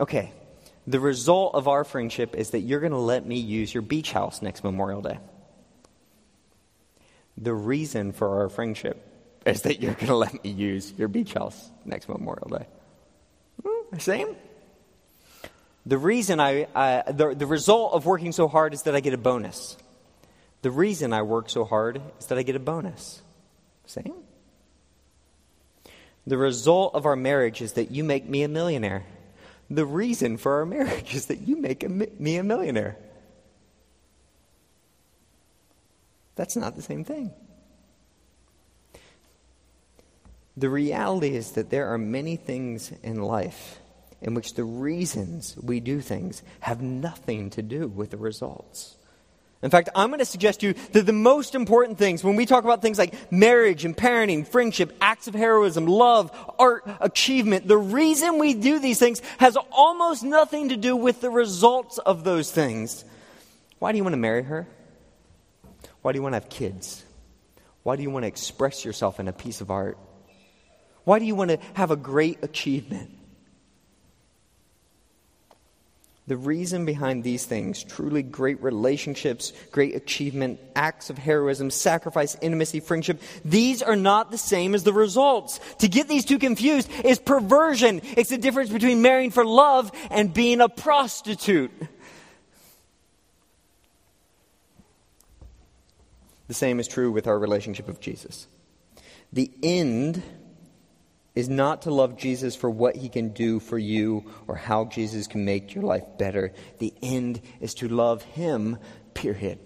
Okay, 0.00 0.32
the 0.84 0.98
result 0.98 1.54
of 1.54 1.68
our 1.68 1.84
friendship 1.84 2.34
is 2.34 2.50
that 2.50 2.60
you're 2.60 2.80
going 2.80 2.90
to 2.90 2.98
let 2.98 3.24
me 3.24 3.38
use 3.38 3.72
your 3.72 3.82
beach 3.82 4.10
house 4.10 4.42
next 4.42 4.64
Memorial 4.64 5.00
Day. 5.00 5.20
The 7.36 7.54
reason 7.54 8.12
for 8.12 8.42
our 8.42 8.48
friendship 8.48 9.04
is 9.44 9.62
that 9.62 9.80
you're 9.80 9.94
going 9.94 10.06
to 10.06 10.16
let 10.16 10.44
me 10.44 10.50
use 10.50 10.92
your 10.96 11.08
beach 11.08 11.34
house 11.34 11.70
next 11.84 12.08
Memorial 12.08 12.48
Day. 12.48 12.66
Hmm, 13.64 13.98
same? 13.98 14.36
The 15.86 15.98
reason 15.98 16.40
I, 16.40 16.66
the, 17.08 17.34
the 17.34 17.46
result 17.46 17.92
of 17.92 18.06
working 18.06 18.32
so 18.32 18.48
hard 18.48 18.72
is 18.72 18.82
that 18.82 18.94
I 18.94 19.00
get 19.00 19.12
a 19.12 19.18
bonus. 19.18 19.76
The 20.62 20.70
reason 20.70 21.12
I 21.12 21.22
work 21.22 21.50
so 21.50 21.64
hard 21.64 22.00
is 22.18 22.26
that 22.26 22.38
I 22.38 22.42
get 22.42 22.56
a 22.56 22.60
bonus. 22.60 23.20
Same? 23.84 24.14
The 26.26 26.38
result 26.38 26.94
of 26.94 27.04
our 27.04 27.16
marriage 27.16 27.60
is 27.60 27.74
that 27.74 27.90
you 27.90 28.02
make 28.02 28.26
me 28.26 28.42
a 28.44 28.48
millionaire. 28.48 29.04
The 29.68 29.84
reason 29.84 30.38
for 30.38 30.60
our 30.60 30.66
marriage 30.66 31.14
is 31.14 31.26
that 31.26 31.40
you 31.46 31.56
make 31.56 31.84
a, 31.84 31.88
me 31.88 32.36
a 32.36 32.42
millionaire. 32.42 32.96
That's 36.36 36.56
not 36.56 36.76
the 36.76 36.82
same 36.82 37.04
thing. 37.04 37.32
The 40.56 40.68
reality 40.68 41.34
is 41.34 41.52
that 41.52 41.70
there 41.70 41.88
are 41.88 41.98
many 41.98 42.36
things 42.36 42.92
in 43.02 43.20
life 43.20 43.78
in 44.20 44.34
which 44.34 44.54
the 44.54 44.64
reasons 44.64 45.56
we 45.60 45.80
do 45.80 46.00
things 46.00 46.42
have 46.60 46.80
nothing 46.80 47.50
to 47.50 47.62
do 47.62 47.88
with 47.88 48.10
the 48.10 48.16
results. 48.16 48.96
In 49.62 49.70
fact, 49.70 49.88
I'm 49.94 50.08
going 50.08 50.18
to 50.18 50.26
suggest 50.26 50.60
to 50.60 50.68
you 50.68 50.74
that 50.92 51.06
the 51.06 51.12
most 51.12 51.54
important 51.54 51.98
things, 51.98 52.22
when 52.22 52.36
we 52.36 52.44
talk 52.44 52.64
about 52.64 52.82
things 52.82 52.98
like 52.98 53.32
marriage 53.32 53.84
and 53.84 53.96
parenting, 53.96 54.46
friendship, 54.46 54.94
acts 55.00 55.26
of 55.26 55.34
heroism, 55.34 55.86
love, 55.86 56.30
art, 56.58 56.84
achievement, 57.00 57.66
the 57.66 57.78
reason 57.78 58.38
we 58.38 58.52
do 58.52 58.78
these 58.78 58.98
things 58.98 59.22
has 59.38 59.56
almost 59.72 60.22
nothing 60.22 60.68
to 60.68 60.76
do 60.76 60.94
with 60.94 61.22
the 61.22 61.30
results 61.30 61.96
of 61.98 62.24
those 62.24 62.50
things. 62.50 63.04
Why 63.78 63.90
do 63.90 63.98
you 63.98 64.04
want 64.04 64.12
to 64.12 64.18
marry 64.18 64.42
her? 64.42 64.66
Why 66.04 66.12
do 66.12 66.18
you 66.18 66.22
want 66.22 66.34
to 66.34 66.40
have 66.40 66.50
kids? 66.50 67.02
Why 67.82 67.96
do 67.96 68.02
you 68.02 68.10
want 68.10 68.24
to 68.24 68.26
express 68.26 68.84
yourself 68.84 69.20
in 69.20 69.26
a 69.26 69.32
piece 69.32 69.62
of 69.62 69.70
art? 69.70 69.96
Why 71.04 71.18
do 71.18 71.24
you 71.24 71.34
want 71.34 71.50
to 71.50 71.58
have 71.72 71.90
a 71.90 71.96
great 71.96 72.44
achievement? 72.44 73.10
The 76.26 76.36
reason 76.36 76.84
behind 76.84 77.24
these 77.24 77.46
things, 77.46 77.82
truly 77.82 78.22
great 78.22 78.62
relationships, 78.62 79.54
great 79.72 79.94
achievement, 79.94 80.60
acts 80.76 81.08
of 81.08 81.16
heroism, 81.16 81.70
sacrifice, 81.70 82.36
intimacy, 82.42 82.80
friendship, 82.80 83.22
these 83.42 83.82
are 83.82 83.96
not 83.96 84.30
the 84.30 84.36
same 84.36 84.74
as 84.74 84.82
the 84.82 84.92
results. 84.92 85.58
To 85.78 85.88
get 85.88 86.06
these 86.06 86.26
two 86.26 86.38
confused 86.38 86.90
is 87.02 87.18
perversion. 87.18 88.02
It's 88.18 88.28
the 88.28 88.36
difference 88.36 88.68
between 88.68 89.00
marrying 89.00 89.30
for 89.30 89.46
love 89.46 89.90
and 90.10 90.34
being 90.34 90.60
a 90.60 90.68
prostitute. 90.68 91.72
The 96.46 96.54
same 96.54 96.80
is 96.80 96.88
true 96.88 97.10
with 97.10 97.26
our 97.26 97.38
relationship 97.38 97.86
with 97.86 98.00
Jesus. 98.00 98.46
The 99.32 99.50
end 99.62 100.22
is 101.34 101.48
not 101.48 101.82
to 101.82 101.90
love 101.90 102.16
Jesus 102.16 102.54
for 102.54 102.70
what 102.70 102.96
he 102.96 103.08
can 103.08 103.30
do 103.30 103.58
for 103.58 103.78
you 103.78 104.30
or 104.46 104.54
how 104.54 104.84
Jesus 104.84 105.26
can 105.26 105.44
make 105.44 105.74
your 105.74 105.84
life 105.84 106.04
better. 106.18 106.52
The 106.78 106.94
end 107.02 107.40
is 107.60 107.74
to 107.74 107.88
love 107.88 108.22
him, 108.22 108.78
period. 109.14 109.58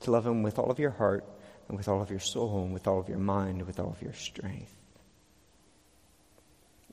To 0.00 0.10
love 0.10 0.26
him 0.26 0.42
with 0.42 0.58
all 0.58 0.70
of 0.70 0.78
your 0.78 0.90
heart 0.90 1.24
and 1.68 1.76
with 1.76 1.88
all 1.88 2.02
of 2.02 2.10
your 2.10 2.20
soul 2.20 2.62
and 2.62 2.72
with 2.72 2.86
all 2.86 3.00
of 3.00 3.08
your 3.08 3.18
mind 3.18 3.58
and 3.58 3.66
with 3.66 3.80
all 3.80 3.90
of 3.90 4.02
your 4.02 4.12
strength. 4.12 4.73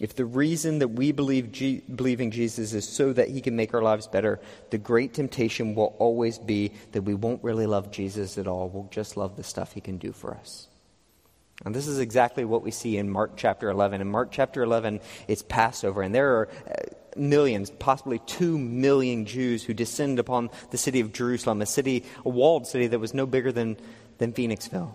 If 0.01 0.15
the 0.15 0.25
reason 0.25 0.79
that 0.79 0.87
we 0.87 1.11
believe, 1.11 1.51
G- 1.51 1.83
believe 1.93 2.21
in 2.21 2.31
Jesus 2.31 2.73
is 2.73 2.89
so 2.89 3.13
that 3.13 3.29
he 3.29 3.39
can 3.39 3.55
make 3.55 3.75
our 3.75 3.83
lives 3.83 4.07
better, 4.07 4.39
the 4.71 4.79
great 4.79 5.13
temptation 5.13 5.75
will 5.75 5.95
always 5.99 6.39
be 6.39 6.71
that 6.93 7.03
we 7.03 7.13
won't 7.13 7.43
really 7.43 7.67
love 7.67 7.91
Jesus 7.91 8.39
at 8.39 8.47
all. 8.47 8.67
We'll 8.67 8.89
just 8.89 9.15
love 9.15 9.37
the 9.37 9.43
stuff 9.43 9.73
he 9.73 9.79
can 9.79 9.99
do 9.99 10.11
for 10.11 10.33
us. 10.33 10.67
And 11.63 11.75
this 11.75 11.85
is 11.85 11.99
exactly 11.99 12.45
what 12.45 12.63
we 12.63 12.71
see 12.71 12.97
in 12.97 13.11
Mark 13.11 13.33
chapter 13.37 13.69
11. 13.69 14.01
In 14.01 14.09
Mark 14.09 14.29
chapter 14.31 14.63
11, 14.63 15.01
it's 15.27 15.43
Passover, 15.43 16.01
and 16.01 16.15
there 16.15 16.37
are 16.37 16.49
uh, 16.67 16.73
millions, 17.15 17.69
possibly 17.69 18.17
two 18.25 18.57
million 18.57 19.27
Jews 19.27 19.63
who 19.63 19.75
descend 19.75 20.17
upon 20.17 20.49
the 20.71 20.79
city 20.79 21.01
of 21.01 21.13
Jerusalem, 21.13 21.61
a 21.61 21.67
city, 21.67 22.05
a 22.25 22.29
walled 22.29 22.65
city 22.65 22.87
that 22.87 22.97
was 22.97 23.13
no 23.13 23.27
bigger 23.27 23.51
than, 23.51 23.77
than 24.17 24.33
Phoenixville. 24.33 24.93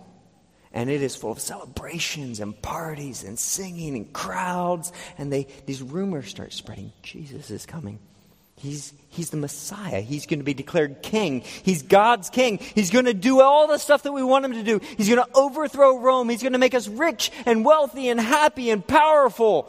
And 0.77 0.91
it 0.91 1.01
is 1.01 1.15
full 1.15 1.31
of 1.31 1.39
celebrations 1.39 2.39
and 2.39 2.61
parties 2.61 3.23
and 3.23 3.39
singing 3.39 3.95
and 3.95 4.13
crowds. 4.13 4.93
And 5.17 5.33
they, 5.33 5.47
these 5.65 5.81
rumors 5.81 6.27
start 6.27 6.53
spreading 6.53 6.93
Jesus 7.01 7.49
is 7.49 7.65
coming. 7.65 7.97
He's, 8.57 8.93
he's 9.09 9.31
the 9.31 9.37
Messiah. 9.37 10.01
He's 10.01 10.27
going 10.27 10.37
to 10.37 10.45
be 10.45 10.53
declared 10.53 11.01
king. 11.01 11.41
He's 11.41 11.81
God's 11.81 12.29
king. 12.29 12.59
He's 12.59 12.91
going 12.91 13.05
to 13.05 13.15
do 13.15 13.41
all 13.41 13.65
the 13.65 13.79
stuff 13.79 14.03
that 14.03 14.11
we 14.11 14.21
want 14.21 14.45
him 14.45 14.53
to 14.53 14.61
do. 14.61 14.79
He's 14.97 15.09
going 15.09 15.25
to 15.25 15.35
overthrow 15.35 15.97
Rome. 15.97 16.29
He's 16.29 16.43
going 16.43 16.53
to 16.53 16.59
make 16.59 16.75
us 16.75 16.87
rich 16.87 17.31
and 17.47 17.65
wealthy 17.65 18.09
and 18.09 18.19
happy 18.19 18.69
and 18.69 18.85
powerful. 18.85 19.67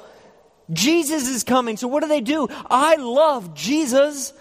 Jesus 0.70 1.26
is 1.26 1.42
coming. 1.42 1.78
So 1.78 1.88
what 1.88 2.02
do 2.02 2.08
they 2.10 2.20
do? 2.20 2.48
I 2.68 2.96
love 2.96 3.54
Jesus. 3.54 4.34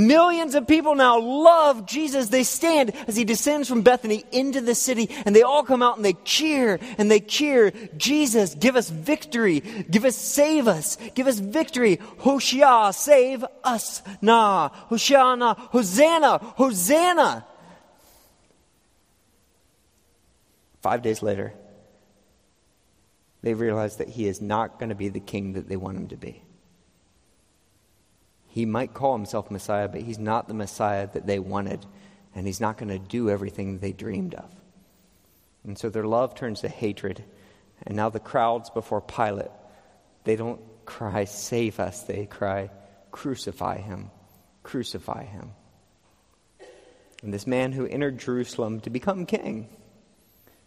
Millions 0.00 0.54
of 0.54 0.66
people 0.66 0.94
now 0.94 1.20
love 1.20 1.84
Jesus. 1.84 2.28
They 2.28 2.42
stand 2.42 2.92
as 3.06 3.16
he 3.16 3.24
descends 3.24 3.68
from 3.68 3.82
Bethany 3.82 4.24
into 4.32 4.62
the 4.62 4.74
city, 4.74 5.10
and 5.26 5.36
they 5.36 5.42
all 5.42 5.62
come 5.62 5.82
out 5.82 5.96
and 5.96 6.04
they 6.04 6.14
cheer 6.24 6.78
and 6.96 7.10
they 7.10 7.20
cheer, 7.20 7.70
Jesus, 7.98 8.54
give 8.54 8.76
us 8.76 8.88
victory. 8.88 9.60
Give 9.60 10.06
us, 10.06 10.16
save 10.16 10.68
us. 10.68 10.96
Give 11.14 11.26
us 11.26 11.38
victory. 11.38 11.98
Hoshia, 12.20 12.94
save 12.94 13.44
us. 13.62 14.02
Na. 14.22 14.70
Hoshana, 14.88 15.56
Hosanna, 15.58 16.38
Hosanna. 16.38 17.44
Five 20.80 21.02
days 21.02 21.22
later, 21.22 21.52
they 23.42 23.52
realize 23.52 23.98
that 23.98 24.08
he 24.08 24.26
is 24.26 24.40
not 24.40 24.78
going 24.78 24.88
to 24.88 24.94
be 24.94 25.10
the 25.10 25.20
king 25.20 25.52
that 25.52 25.68
they 25.68 25.76
want 25.76 25.98
him 25.98 26.08
to 26.08 26.16
be. 26.16 26.42
He 28.50 28.66
might 28.66 28.94
call 28.94 29.16
himself 29.16 29.50
Messiah, 29.50 29.86
but 29.86 30.02
he's 30.02 30.18
not 30.18 30.48
the 30.48 30.54
Messiah 30.54 31.08
that 31.12 31.24
they 31.24 31.38
wanted, 31.38 31.86
and 32.34 32.46
he's 32.46 32.60
not 32.60 32.78
going 32.78 32.88
to 32.88 32.98
do 32.98 33.30
everything 33.30 33.78
they 33.78 33.92
dreamed 33.92 34.34
of. 34.34 34.50
And 35.64 35.78
so 35.78 35.88
their 35.88 36.04
love 36.04 36.34
turns 36.34 36.60
to 36.60 36.68
hatred, 36.68 37.24
and 37.86 37.96
now 37.96 38.08
the 38.08 38.18
crowds 38.18 38.68
before 38.68 39.00
Pilate, 39.00 39.52
they 40.24 40.34
don't 40.34 40.60
cry, 40.84 41.26
Save 41.26 41.78
us, 41.78 42.02
they 42.02 42.26
cry, 42.26 42.70
Crucify 43.12 43.78
him, 43.78 44.10
crucify 44.64 45.24
him. 45.24 45.52
And 47.22 47.32
this 47.32 47.46
man 47.46 47.70
who 47.70 47.86
entered 47.86 48.18
Jerusalem 48.18 48.80
to 48.80 48.90
become 48.90 49.26
king, 49.26 49.68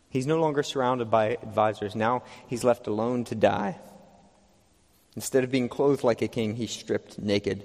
he's 0.09 0.27
no 0.27 0.39
longer 0.39 0.63
surrounded 0.63 1.11
by 1.11 1.37
advisors. 1.41 1.95
Now 1.95 2.23
he's 2.47 2.63
left 2.63 2.87
alone 2.87 3.25
to 3.25 3.35
die. 3.35 3.77
Instead 5.15 5.43
of 5.43 5.51
being 5.51 5.69
clothed 5.69 6.03
like 6.03 6.21
a 6.21 6.27
king, 6.27 6.55
he's 6.55 6.71
stripped 6.71 7.19
naked. 7.19 7.63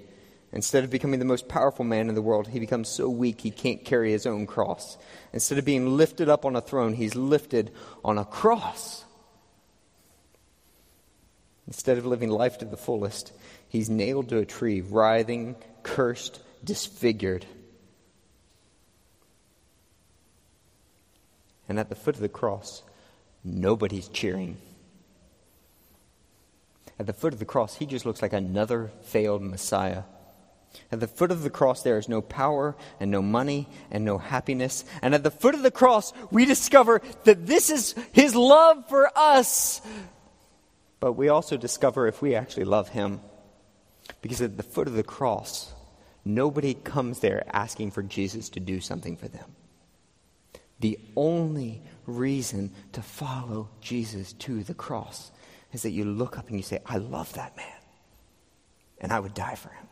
Instead 0.52 0.82
of 0.82 0.90
becoming 0.90 1.18
the 1.18 1.26
most 1.26 1.48
powerful 1.48 1.84
man 1.84 2.08
in 2.08 2.14
the 2.14 2.22
world, 2.22 2.48
he 2.48 2.58
becomes 2.58 2.88
so 2.88 3.08
weak 3.08 3.40
he 3.40 3.50
can't 3.50 3.84
carry 3.84 4.12
his 4.12 4.26
own 4.26 4.46
cross. 4.46 4.96
Instead 5.32 5.58
of 5.58 5.64
being 5.64 5.96
lifted 5.96 6.28
up 6.28 6.46
on 6.46 6.56
a 6.56 6.60
throne, 6.60 6.94
he's 6.94 7.14
lifted 7.14 7.70
on 8.02 8.16
a 8.16 8.24
cross. 8.24 9.04
Instead 11.66 11.98
of 11.98 12.06
living 12.06 12.30
life 12.30 12.56
to 12.58 12.64
the 12.64 12.78
fullest, 12.78 13.30
he's 13.68 13.90
nailed 13.90 14.30
to 14.30 14.38
a 14.38 14.46
tree, 14.46 14.80
writhing, 14.80 15.54
cursed, 15.82 16.40
disfigured. 16.64 17.44
And 21.68 21.78
at 21.78 21.90
the 21.90 21.94
foot 21.94 22.14
of 22.14 22.22
the 22.22 22.28
cross, 22.30 22.82
nobody's 23.44 24.08
cheering. 24.08 24.56
At 26.98 27.06
the 27.06 27.12
foot 27.12 27.34
of 27.34 27.38
the 27.38 27.44
cross, 27.44 27.76
he 27.76 27.84
just 27.84 28.06
looks 28.06 28.22
like 28.22 28.32
another 28.32 28.90
failed 29.02 29.42
Messiah. 29.42 30.04
At 30.90 31.00
the 31.00 31.06
foot 31.06 31.30
of 31.30 31.42
the 31.42 31.50
cross, 31.50 31.82
there 31.82 31.98
is 31.98 32.08
no 32.08 32.22
power 32.22 32.76
and 33.00 33.10
no 33.10 33.20
money 33.20 33.68
and 33.90 34.04
no 34.04 34.18
happiness. 34.18 34.84
And 35.02 35.14
at 35.14 35.22
the 35.22 35.30
foot 35.30 35.54
of 35.54 35.62
the 35.62 35.70
cross, 35.70 36.12
we 36.30 36.44
discover 36.44 37.02
that 37.24 37.46
this 37.46 37.70
is 37.70 37.94
his 38.12 38.34
love 38.34 38.88
for 38.88 39.10
us. 39.16 39.80
But 41.00 41.12
we 41.12 41.28
also 41.28 41.56
discover 41.56 42.06
if 42.06 42.22
we 42.22 42.34
actually 42.34 42.64
love 42.64 42.88
him. 42.88 43.20
Because 44.22 44.40
at 44.40 44.56
the 44.56 44.62
foot 44.62 44.88
of 44.88 44.94
the 44.94 45.02
cross, 45.02 45.72
nobody 46.24 46.74
comes 46.74 47.20
there 47.20 47.44
asking 47.52 47.90
for 47.90 48.02
Jesus 48.02 48.48
to 48.50 48.60
do 48.60 48.80
something 48.80 49.16
for 49.16 49.28
them. 49.28 49.54
The 50.80 50.98
only 51.16 51.82
reason 52.06 52.72
to 52.92 53.02
follow 53.02 53.68
Jesus 53.80 54.32
to 54.34 54.62
the 54.62 54.74
cross 54.74 55.30
is 55.72 55.82
that 55.82 55.90
you 55.90 56.04
look 56.04 56.38
up 56.38 56.48
and 56.48 56.56
you 56.56 56.62
say, 56.62 56.80
I 56.86 56.96
love 56.96 57.32
that 57.34 57.56
man, 57.56 57.66
and 59.00 59.12
I 59.12 59.20
would 59.20 59.34
die 59.34 59.56
for 59.56 59.70
him. 59.70 59.87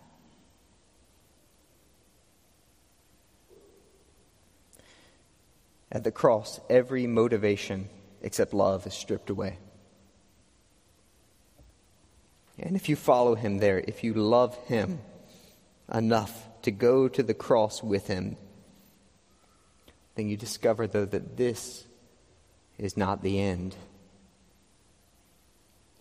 At 5.91 6.05
the 6.05 6.11
cross, 6.11 6.61
every 6.69 7.07
motivation 7.07 7.89
except 8.23 8.53
love 8.53 8.87
is 8.87 8.95
stripped 8.95 9.31
away. 9.31 9.59
And 12.59 12.75
if 12.75 12.89
you 12.89 12.97
follow 12.97 13.35
him 13.35 13.59
there, 13.59 13.79
if 13.87 14.03
you 14.03 14.15
love 14.15 14.57
him 14.67 15.01
enough 15.93 16.47
to 16.63 16.71
go 16.71 17.07
to 17.07 17.23
the 17.23 17.35
cross 17.35 17.83
with 17.83 18.07
him, 18.07 18.37
then 20.15 20.29
you 20.29 20.37
discover, 20.37 20.87
though, 20.87 21.05
that 21.05 21.37
this 21.37 21.85
is 22.79 22.97
not 22.97 23.23
the 23.23 23.39
end. 23.41 23.77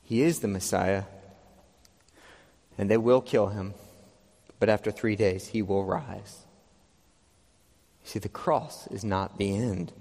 He 0.03 0.21
is 0.21 0.39
the 0.39 0.47
Messiah, 0.47 1.03
and 2.77 2.89
they 2.89 2.97
will 2.97 3.21
kill 3.21 3.47
him, 3.47 3.73
but 4.59 4.69
after 4.69 4.91
three 4.91 5.15
days 5.15 5.47
he 5.47 5.61
will 5.61 5.83
rise. 5.83 6.44
See, 8.05 8.19
the 8.19 8.29
cross 8.29 8.87
is 8.87 9.03
not 9.03 9.37
the 9.37 9.55
end, 9.55 9.91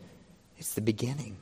it's 0.59 0.75
the 0.75 0.81
beginning. 0.81 1.37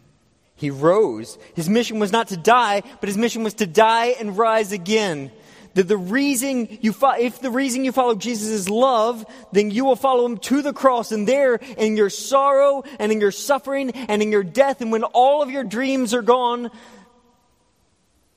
He 0.54 0.70
rose. 0.70 1.38
His 1.54 1.68
mission 1.68 1.98
was 1.98 2.12
not 2.12 2.28
to 2.28 2.36
die, 2.36 2.82
but 3.00 3.08
his 3.08 3.18
mission 3.18 3.42
was 3.42 3.54
to 3.54 3.66
die 3.66 4.14
and 4.20 4.38
rise 4.38 4.70
again. 4.70 5.32
That 5.74 5.88
the 5.88 5.96
reason 5.96 6.78
you 6.82 6.92
fo- 6.92 7.18
if 7.18 7.40
the 7.40 7.50
reason 7.50 7.84
you 7.84 7.90
follow 7.90 8.14
Jesus 8.14 8.48
is 8.48 8.70
love, 8.70 9.26
then 9.50 9.72
you 9.72 9.84
will 9.84 9.96
follow 9.96 10.24
him 10.24 10.38
to 10.38 10.62
the 10.62 10.72
cross 10.72 11.10
and 11.10 11.26
there 11.26 11.56
in 11.56 11.96
your 11.96 12.10
sorrow 12.10 12.84
and 13.00 13.10
in 13.10 13.20
your 13.20 13.32
suffering 13.32 13.90
and 13.90 14.22
in 14.22 14.30
your 14.30 14.44
death 14.44 14.80
and 14.80 14.92
when 14.92 15.02
all 15.02 15.42
of 15.42 15.50
your 15.50 15.64
dreams 15.64 16.14
are 16.14 16.22
gone, 16.22 16.70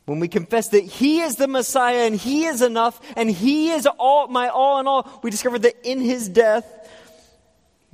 when 0.05 0.19
we 0.19 0.27
confess 0.27 0.69
that 0.69 0.83
He 0.83 1.21
is 1.21 1.35
the 1.35 1.47
Messiah 1.47 2.05
and 2.05 2.15
He 2.15 2.45
is 2.45 2.61
enough 2.61 2.99
and 3.15 3.29
He 3.29 3.71
is 3.71 3.85
all, 3.85 4.27
my 4.27 4.49
all 4.49 4.79
in 4.79 4.87
all, 4.87 5.19
we 5.23 5.31
discover 5.31 5.59
that 5.59 5.75
in 5.83 5.99
His 5.99 6.29
death, 6.29 6.65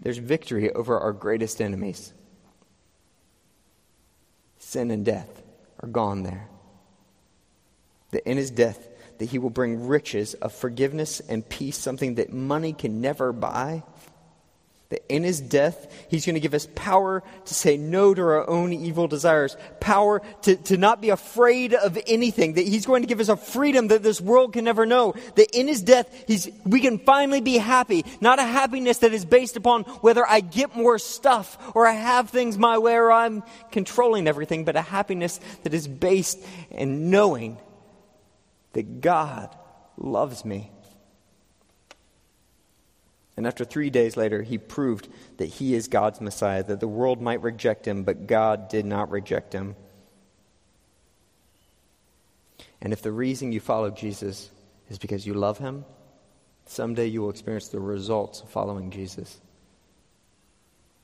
there's 0.01 0.17
victory 0.17 0.71
over 0.71 0.99
our 0.99 1.13
greatest 1.13 1.61
enemies. 1.61 2.13
Sin 4.57 4.91
and 4.91 5.05
death 5.05 5.41
are 5.79 5.89
gone 5.89 6.23
there. 6.23 6.47
That 8.11 8.27
in 8.27 8.37
His 8.37 8.51
death, 8.51 8.87
that 9.19 9.29
He 9.29 9.39
will 9.39 9.49
bring 9.49 9.87
riches 9.87 10.33
of 10.35 10.53
forgiveness 10.53 11.19
and 11.19 11.47
peace, 11.47 11.77
something 11.77 12.15
that 12.15 12.33
money 12.33 12.73
can 12.73 13.01
never 13.01 13.31
buy 13.31 13.83
that 14.91 15.03
in 15.11 15.23
his 15.23 15.39
death, 15.39 15.91
he's 16.09 16.25
going 16.25 16.35
to 16.35 16.41
give 16.41 16.53
us 16.53 16.67
power 16.75 17.23
to 17.45 17.53
say 17.53 17.77
no 17.77 18.13
to 18.13 18.21
our 18.21 18.47
own 18.49 18.73
evil 18.73 19.07
desires, 19.07 19.55
power 19.79 20.21
to, 20.41 20.57
to 20.57 20.75
not 20.75 21.01
be 21.01 21.09
afraid 21.09 21.73
of 21.73 21.97
anything, 22.07 22.53
that 22.53 22.67
he's 22.67 22.85
going 22.85 23.01
to 23.01 23.07
give 23.07 23.21
us 23.21 23.29
a 23.29 23.37
freedom 23.37 23.87
that 23.87 24.03
this 24.03 24.19
world 24.19 24.51
can 24.51 24.65
never 24.65 24.85
know. 24.85 25.15
That 25.35 25.57
in 25.57 25.69
his 25.69 25.81
death, 25.81 26.25
he's, 26.27 26.49
we 26.65 26.81
can 26.81 26.99
finally 26.99 27.39
be 27.39 27.57
happy, 27.57 28.05
not 28.19 28.37
a 28.39 28.43
happiness 28.43 28.97
that 28.99 29.13
is 29.13 29.23
based 29.23 29.55
upon 29.55 29.83
whether 30.01 30.27
I 30.27 30.41
get 30.41 30.75
more 30.75 30.99
stuff 30.99 31.57
or 31.73 31.87
I 31.87 31.93
have 31.93 32.29
things 32.29 32.57
my 32.57 32.77
way 32.77 32.95
or 32.95 33.13
I'm 33.13 33.43
controlling 33.71 34.27
everything, 34.27 34.65
but 34.65 34.75
a 34.75 34.81
happiness 34.81 35.39
that 35.63 35.73
is 35.73 35.87
based 35.87 36.37
in 36.69 37.09
knowing 37.09 37.57
that 38.73 38.99
God 38.99 39.55
loves 39.97 40.43
me 40.43 40.69
and 43.41 43.47
after 43.47 43.65
three 43.65 43.89
days 43.89 44.15
later, 44.15 44.43
he 44.43 44.59
proved 44.59 45.07
that 45.37 45.47
he 45.47 45.73
is 45.73 45.87
God's 45.87 46.21
Messiah, 46.21 46.63
that 46.63 46.79
the 46.79 46.87
world 46.87 47.23
might 47.23 47.41
reject 47.41 47.87
him, 47.87 48.03
but 48.03 48.27
God 48.27 48.69
did 48.69 48.85
not 48.85 49.09
reject 49.09 49.51
him. 49.51 49.75
And 52.83 52.93
if 52.93 53.01
the 53.01 53.11
reason 53.11 53.51
you 53.51 53.59
follow 53.59 53.89
Jesus 53.89 54.51
is 54.91 54.99
because 54.99 55.25
you 55.25 55.33
love 55.33 55.57
him, 55.57 55.85
someday 56.67 57.07
you 57.07 57.23
will 57.23 57.31
experience 57.31 57.69
the 57.69 57.79
results 57.79 58.41
of 58.41 58.49
following 58.49 58.91
Jesus. 58.91 59.41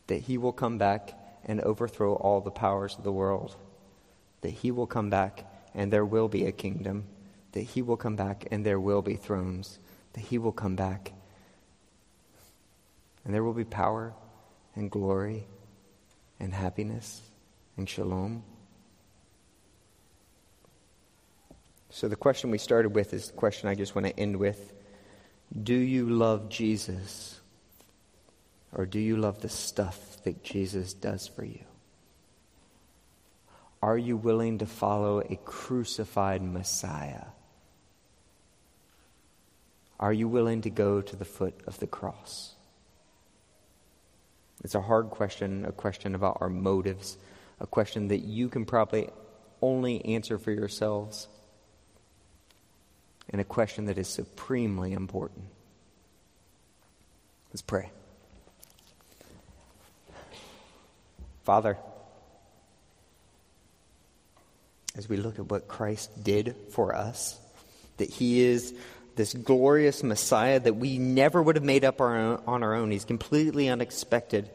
That 0.06 0.22
he 0.22 0.38
will 0.38 0.54
come 0.54 0.78
back 0.78 1.20
and 1.44 1.60
overthrow 1.62 2.14
all 2.14 2.42
the 2.42 2.52
powers 2.52 2.96
of 3.00 3.04
the 3.04 3.12
world. 3.12 3.56
That 4.42 4.52
he 4.52 4.70
will 4.70 4.86
come 4.86 5.10
back 5.10 5.44
and 5.74 5.92
there 5.92 6.06
will 6.06 6.28
be 6.28 6.46
a 6.46 6.52
kingdom. 6.52 7.06
That 7.54 7.62
he 7.62 7.82
will 7.82 7.98
come 7.98 8.16
back 8.16 8.48
and 8.52 8.64
there 8.64 8.80
will 8.80 9.02
be 9.02 9.16
thrones. 9.16 9.80
That 10.14 10.22
he 10.22 10.38
will 10.38 10.52
come 10.52 10.76
back 10.76 11.14
and 13.28 13.36
there 13.36 13.44
will 13.44 13.54
be 13.54 13.66
power 13.66 14.14
and 14.74 14.90
glory 14.90 15.46
and 16.40 16.54
happiness 16.54 17.22
and 17.76 17.88
shalom. 17.88 18.42
So, 21.90 22.08
the 22.08 22.16
question 22.16 22.52
we 22.52 22.58
started 22.58 22.96
with 22.96 23.14
is 23.14 23.28
the 23.28 23.34
question 23.34 23.68
I 23.68 23.76
just 23.76 23.96
want 23.96 24.08
to 24.08 24.18
end 24.18 24.38
with 24.38 24.74
Do 25.62 25.76
you 25.76 26.10
love 26.10 26.48
Jesus? 26.48 27.42
Or 28.74 28.86
do 28.86 29.00
you 29.00 29.18
love 29.18 29.42
the 29.42 29.50
stuff 29.50 30.24
that 30.24 30.44
Jesus 30.44 30.94
does 30.94 31.28
for 31.28 31.44
you? 31.44 31.66
Are 33.82 33.98
you 33.98 34.16
willing 34.16 34.60
to 34.60 34.66
follow 34.66 35.20
a 35.20 35.36
crucified 35.44 36.42
Messiah? 36.42 37.26
Are 40.00 40.14
you 40.14 40.30
willing 40.30 40.62
to 40.62 40.70
go 40.70 41.02
to 41.02 41.16
the 41.16 41.26
foot 41.26 41.60
of 41.66 41.80
the 41.80 41.88
cross? 41.88 42.57
It's 44.64 44.76
a 44.76 44.82
hard 44.82 45.10
question, 45.10 45.66
a 45.66 45.72
question 45.72 46.16
about 46.16 46.38
our 46.42 46.50
motives, 46.50 47.18
a 47.60 47.68
question 47.68 48.10
that 48.10 48.20
you 48.20 48.50
can 48.50 48.66
probably 48.66 49.10
only 49.62 50.04
answer 50.06 50.38
for 50.38 50.52
yourselves, 50.52 51.28
and 53.30 53.42
a 53.42 53.44
question 53.44 53.86
that 53.86 53.98
is 53.98 54.08
supremely 54.08 54.94
important. 54.94 55.46
Let's 57.52 57.62
pray. 57.62 57.92
Father, 61.44 61.78
as 64.98 65.08
we 65.08 65.18
look 65.18 65.40
at 65.40 65.50
what 65.50 65.68
Christ 65.68 66.24
did 66.24 66.56
for 66.72 66.94
us, 66.94 67.40
that 67.98 68.10
He 68.10 68.42
is 68.42 68.74
this 69.18 69.34
glorious 69.34 70.04
Messiah 70.04 70.60
that 70.60 70.76
we 70.76 70.98
never 70.98 71.42
would 71.42 71.56
have 71.56 71.66
made 71.66 71.84
up 71.84 72.00
our 72.00 72.16
own, 72.16 72.42
on 72.48 72.64
our 72.64 72.76
own. 72.76 72.92
He's 72.92 73.06
completely 73.06 73.68
unexpected. 73.68 74.50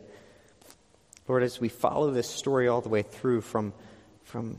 Lord, 1.29 1.43
as 1.43 1.61
we 1.61 1.69
follow 1.69 2.11
this 2.11 2.29
story 2.29 2.69
all 2.69 2.81
the 2.81 2.89
way 2.89 3.03
through 3.03 3.43
from, 3.43 3.75
from 4.25 4.59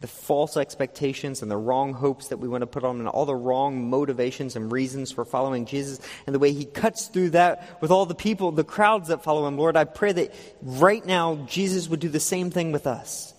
the 0.00 0.08
false 0.08 0.56
expectations 0.56 1.42
and 1.42 1.50
the 1.50 1.56
wrong 1.56 1.94
hopes 1.94 2.28
that 2.28 2.38
we 2.38 2.48
want 2.48 2.62
to 2.62 2.66
put 2.66 2.82
on, 2.82 2.98
and 2.98 3.08
all 3.08 3.24
the 3.24 3.34
wrong 3.34 3.88
motivations 3.88 4.56
and 4.56 4.72
reasons 4.72 5.12
for 5.12 5.24
following 5.24 5.64
Jesus, 5.64 6.00
and 6.26 6.34
the 6.34 6.38
way 6.38 6.52
He 6.52 6.64
cuts 6.64 7.06
through 7.06 7.30
that 7.30 7.78
with 7.80 7.90
all 7.90 8.04
the 8.04 8.14
people, 8.14 8.52
the 8.52 8.64
crowds 8.64 9.08
that 9.08 9.22
follow 9.22 9.46
Him, 9.46 9.56
Lord, 9.56 9.76
I 9.76 9.84
pray 9.84 10.12
that 10.12 10.34
right 10.60 11.04
now 11.04 11.36
Jesus 11.46 11.88
would 11.88 12.00
do 12.00 12.08
the 12.08 12.20
same 12.20 12.50
thing 12.50 12.72
with 12.72 12.86
us. 12.86 13.32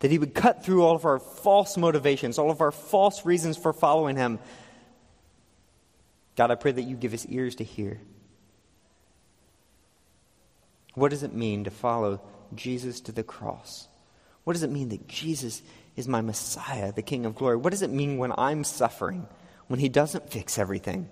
That 0.00 0.10
He 0.10 0.18
would 0.18 0.34
cut 0.34 0.64
through 0.64 0.84
all 0.84 0.94
of 0.94 1.04
our 1.04 1.18
false 1.18 1.76
motivations, 1.76 2.38
all 2.38 2.50
of 2.50 2.60
our 2.60 2.72
false 2.72 3.24
reasons 3.24 3.56
for 3.56 3.72
following 3.72 4.16
Him. 4.16 4.38
God, 6.36 6.50
I 6.50 6.54
pray 6.54 6.72
that 6.72 6.82
you 6.82 6.96
give 6.96 7.14
us 7.14 7.26
ears 7.26 7.56
to 7.56 7.64
hear. 7.64 8.00
What 10.94 11.10
does 11.10 11.22
it 11.22 11.34
mean 11.34 11.64
to 11.64 11.70
follow 11.70 12.20
Jesus 12.54 13.00
to 13.02 13.12
the 13.12 13.22
cross? 13.22 13.88
What 14.44 14.52
does 14.52 14.62
it 14.62 14.70
mean 14.70 14.90
that 14.90 15.08
Jesus 15.08 15.62
is 15.96 16.06
my 16.06 16.20
Messiah, 16.20 16.92
the 16.92 17.02
King 17.02 17.26
of 17.26 17.34
glory? 17.34 17.56
What 17.56 17.70
does 17.70 17.82
it 17.82 17.90
mean 17.90 18.18
when 18.18 18.32
I'm 18.36 18.64
suffering, 18.64 19.26
when 19.66 19.80
He 19.80 19.88
doesn't 19.88 20.30
fix 20.30 20.58
everything, 20.58 21.08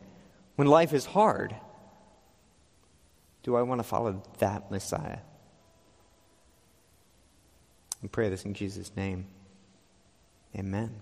when 0.56 0.68
life 0.68 0.92
is 0.92 1.04
hard? 1.04 1.54
Do 3.42 3.56
I 3.56 3.62
want 3.62 3.80
to 3.80 3.82
follow 3.82 4.22
that 4.38 4.70
Messiah? 4.70 5.18
I 8.02 8.06
pray 8.06 8.28
this 8.28 8.44
in 8.44 8.54
Jesus' 8.54 8.94
name. 8.96 9.26
Amen. 10.56 10.94